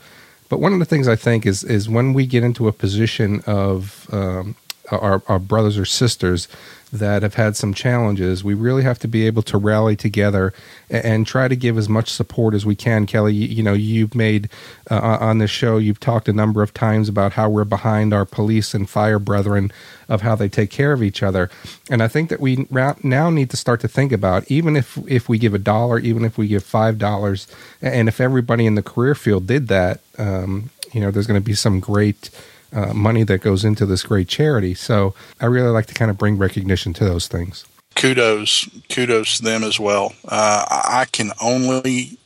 but 0.49 0.59
one 0.59 0.73
of 0.73 0.79
the 0.79 0.85
things 0.85 1.07
I 1.07 1.15
think 1.15 1.45
is 1.45 1.63
is 1.63 1.89
when 1.89 2.13
we 2.13 2.27
get 2.27 2.43
into 2.43 2.67
a 2.67 2.71
position 2.71 3.41
of 3.47 4.07
um, 4.13 4.55
our, 4.91 5.23
our 5.27 5.39
brothers 5.39 5.77
or 5.77 5.85
sisters 5.85 6.47
that 6.93 7.23
have 7.23 7.33
had 7.33 7.55
some 7.55 7.73
challenges, 7.73 8.43
we 8.43 8.53
really 8.53 8.83
have 8.83 8.99
to 8.99 9.07
be 9.07 9.25
able 9.25 9.41
to 9.41 9.57
rally 9.57 9.95
together 9.95 10.53
and, 10.91 11.05
and 11.05 11.27
try 11.27 11.47
to 11.47 11.55
give 11.55 11.75
as 11.75 11.89
much 11.89 12.09
support 12.09 12.53
as 12.53 12.67
we 12.67 12.75
can. 12.75 13.07
Kelly, 13.07 13.33
you, 13.33 13.47
you 13.47 13.63
know, 13.63 13.73
you've 13.73 14.13
made 14.13 14.47
uh, 14.91 15.17
on 15.19 15.39
this 15.39 15.49
show, 15.49 15.77
you've 15.77 15.99
talked 15.99 16.29
a 16.29 16.33
number 16.33 16.61
of 16.61 16.71
times 16.71 17.09
about 17.09 17.33
how 17.33 17.49
we're 17.49 17.63
behind 17.63 18.13
our 18.13 18.25
police 18.25 18.75
and 18.75 18.87
fire 18.87 19.17
brethren 19.17 19.71
of 20.07 20.21
how 20.21 20.35
they 20.35 20.47
take 20.47 20.69
care 20.69 20.93
of 20.93 21.01
each 21.01 21.23
other. 21.23 21.49
And 21.89 22.03
I 22.03 22.07
think 22.07 22.29
that 22.29 22.39
we 22.39 22.67
now 22.69 23.29
need 23.31 23.49
to 23.49 23.57
start 23.57 23.81
to 23.81 23.87
think 23.87 24.11
about 24.11 24.49
even 24.51 24.75
if 24.75 24.97
if 25.07 25.27
we 25.27 25.39
give 25.39 25.55
a 25.55 25.59
dollar, 25.59 25.97
even 25.97 26.23
if 26.23 26.37
we 26.37 26.47
give 26.47 26.63
five 26.63 26.99
dollars, 26.99 27.47
and 27.81 28.07
if 28.07 28.21
everybody 28.21 28.67
in 28.67 28.75
the 28.75 28.83
career 28.83 29.15
field 29.15 29.47
did 29.47 29.67
that, 29.69 30.01
um, 30.19 30.69
you 30.93 31.01
know, 31.01 31.09
there's 31.09 31.25
going 31.27 31.39
to 31.39 31.45
be 31.45 31.55
some 31.55 31.79
great 31.79 32.29
uh, 32.73 32.93
money 32.93 33.23
that 33.23 33.39
goes 33.39 33.63
into 33.63 33.85
this 33.85 34.03
great 34.03 34.27
charity. 34.27 34.73
So 34.73 35.13
I 35.39 35.45
really 35.45 35.69
like 35.69 35.85
to 35.87 35.93
kind 35.93 36.11
of 36.11 36.17
bring 36.17 36.37
recognition 36.37 36.93
to 36.93 37.05
those 37.05 37.27
things. 37.27 37.65
Kudos, 37.95 38.67
kudos 38.89 39.37
to 39.37 39.43
them 39.43 39.63
as 39.63 39.79
well. 39.79 40.13
Uh, 40.27 40.65
I 40.69 41.05
can 41.11 41.31
only, 41.41 42.17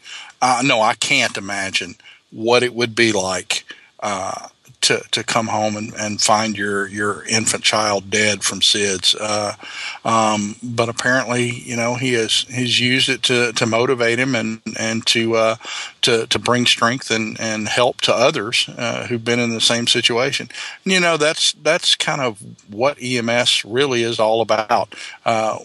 uh, 0.42 0.62
no, 0.64 0.82
I 0.82 0.94
can't 0.94 1.38
imagine 1.38 1.96
what 2.32 2.64
it 2.64 2.74
would 2.74 2.96
be 2.96 3.12
like 3.12 3.66
uh, 4.00 4.48
to, 4.82 5.02
to 5.12 5.24
come 5.24 5.48
home 5.48 5.76
and, 5.76 5.94
and 5.96 6.22
find 6.22 6.58
your, 6.58 6.88
your 6.88 7.26
infant 7.26 7.64
child 7.64 8.10
dead 8.10 8.44
from 8.44 8.62
SIDS. 8.62 9.16
Uh, 9.20 9.54
um, 10.06 10.56
but 10.64 10.90
apparently, 10.90 11.50
you 11.50 11.76
know, 11.76 11.96
he 11.96 12.14
has 12.14 12.46
he's 12.50 12.80
used 12.80 13.10
it 13.10 13.24
to, 13.24 13.52
to 13.54 13.66
motivate 13.66 14.20
him 14.20 14.36
and 14.36 14.62
and 14.78 15.06
to 15.08 15.36
uh, 15.36 15.56
to 16.02 16.28
to 16.28 16.40
bring 16.40 16.66
strength 16.66 17.12
and, 17.12 17.40
and 17.40 17.68
help 17.68 18.02
to 18.02 18.14
others 18.14 18.70
uh, 18.78 19.08
who've 19.08 19.26
been 19.26 19.40
in 19.40 19.54
the 19.54 19.62
same 19.62 19.88
situation. 19.88 20.50
And, 20.84 20.94
you 20.94 21.00
know, 21.00 21.18
that's 21.18 21.54
that's 21.54 21.96
kind 21.96 22.22
of 22.22 22.42
what 22.70 22.98
EMS 23.02 23.66
really 23.66 24.04
is 24.04 24.20
all 24.20 24.42
about. 24.42 24.94
Uh, 25.26 25.60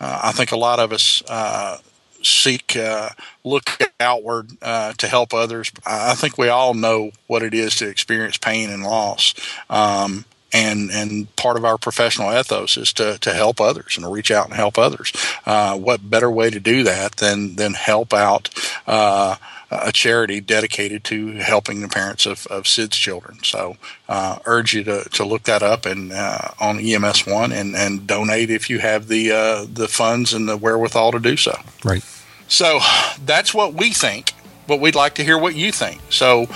uh, 0.00 0.20
I 0.24 0.32
think 0.32 0.52
a 0.52 0.56
lot 0.56 0.80
of 0.80 0.92
us 0.92 1.22
uh, 1.28 1.78
seek 2.24 2.76
uh, 2.76 3.10
look 3.44 3.78
outward 4.00 4.50
uh, 4.62 4.92
to 4.94 5.06
help 5.06 5.34
others. 5.34 5.72
I 5.86 6.14
think 6.14 6.38
we 6.38 6.48
all 6.48 6.74
know 6.74 7.10
what 7.26 7.42
it 7.42 7.54
is 7.54 7.76
to 7.76 7.88
experience 7.88 8.36
pain 8.36 8.70
and 8.70 8.82
loss. 8.82 9.34
Um, 9.70 10.24
and 10.54 10.90
and 10.90 11.34
part 11.36 11.56
of 11.56 11.64
our 11.64 11.76
professional 11.76 12.32
ethos 12.32 12.76
is 12.76 12.92
to, 12.94 13.18
to 13.18 13.34
help 13.34 13.60
others 13.60 13.96
and 13.96 14.04
to 14.04 14.10
reach 14.10 14.30
out 14.30 14.46
and 14.46 14.54
help 14.54 14.78
others. 14.78 15.12
Uh, 15.44 15.76
what 15.76 16.08
better 16.08 16.30
way 16.30 16.48
to 16.48 16.60
do 16.60 16.84
that 16.84 17.16
than 17.16 17.56
than 17.56 17.74
help 17.74 18.14
out 18.14 18.48
uh, 18.86 19.34
a 19.70 19.90
charity 19.90 20.40
dedicated 20.40 21.02
to 21.02 21.32
helping 21.32 21.80
the 21.80 21.88
parents 21.88 22.26
of, 22.26 22.46
of 22.46 22.64
SIDS 22.64 22.92
children. 22.92 23.42
So, 23.42 23.76
uh, 24.08 24.38
urge 24.46 24.72
you 24.72 24.84
to, 24.84 25.08
to 25.14 25.24
look 25.24 25.42
that 25.44 25.64
up 25.64 25.84
and 25.84 26.12
uh, 26.12 26.50
on 26.60 26.78
EMS 26.78 27.26
One 27.26 27.50
and, 27.50 27.74
and 27.74 28.06
donate 28.06 28.50
if 28.50 28.70
you 28.70 28.78
have 28.78 29.08
the 29.08 29.66
the 29.68 29.88
funds 29.88 30.32
and 30.32 30.48
the 30.48 30.56
wherewithal 30.56 31.12
to 31.12 31.18
do 31.18 31.36
so. 31.36 31.58
Right. 31.84 32.04
So 32.48 32.80
that's 33.24 33.54
what 33.54 33.74
we 33.74 33.90
think, 33.90 34.32
but 34.66 34.80
we'd 34.80 34.94
like 34.94 35.14
to 35.16 35.24
hear 35.24 35.38
what 35.38 35.54
you 35.54 35.72
think. 35.72 36.00
So 36.10 36.46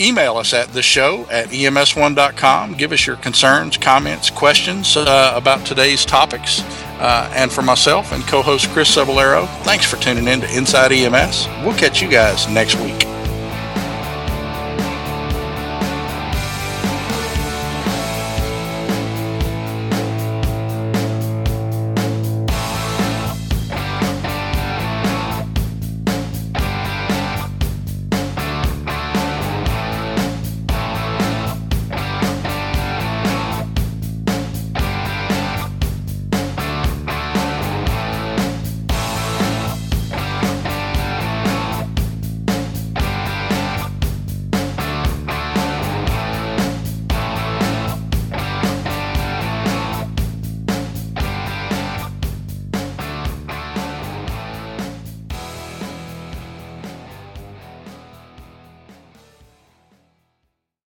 email 0.00 0.36
us 0.36 0.52
at 0.52 0.68
the 0.72 0.82
show 0.82 1.26
at 1.30 1.48
ems1.com. 1.48 2.74
Give 2.74 2.92
us 2.92 3.06
your 3.06 3.16
concerns, 3.16 3.76
comments, 3.76 4.30
questions 4.30 4.96
uh, 4.96 5.32
about 5.34 5.66
today's 5.66 6.04
topics. 6.04 6.62
Uh, 6.98 7.30
and 7.34 7.52
for 7.52 7.62
myself 7.62 8.12
and 8.12 8.24
co 8.24 8.40
host 8.40 8.70
Chris 8.70 8.94
Cebollero, 8.94 9.46
thanks 9.64 9.84
for 9.84 9.96
tuning 9.96 10.28
in 10.28 10.40
to 10.40 10.56
Inside 10.56 10.92
EMS. 10.92 11.46
We'll 11.64 11.76
catch 11.76 12.00
you 12.00 12.08
guys 12.08 12.48
next 12.48 12.76
week. 12.76 13.13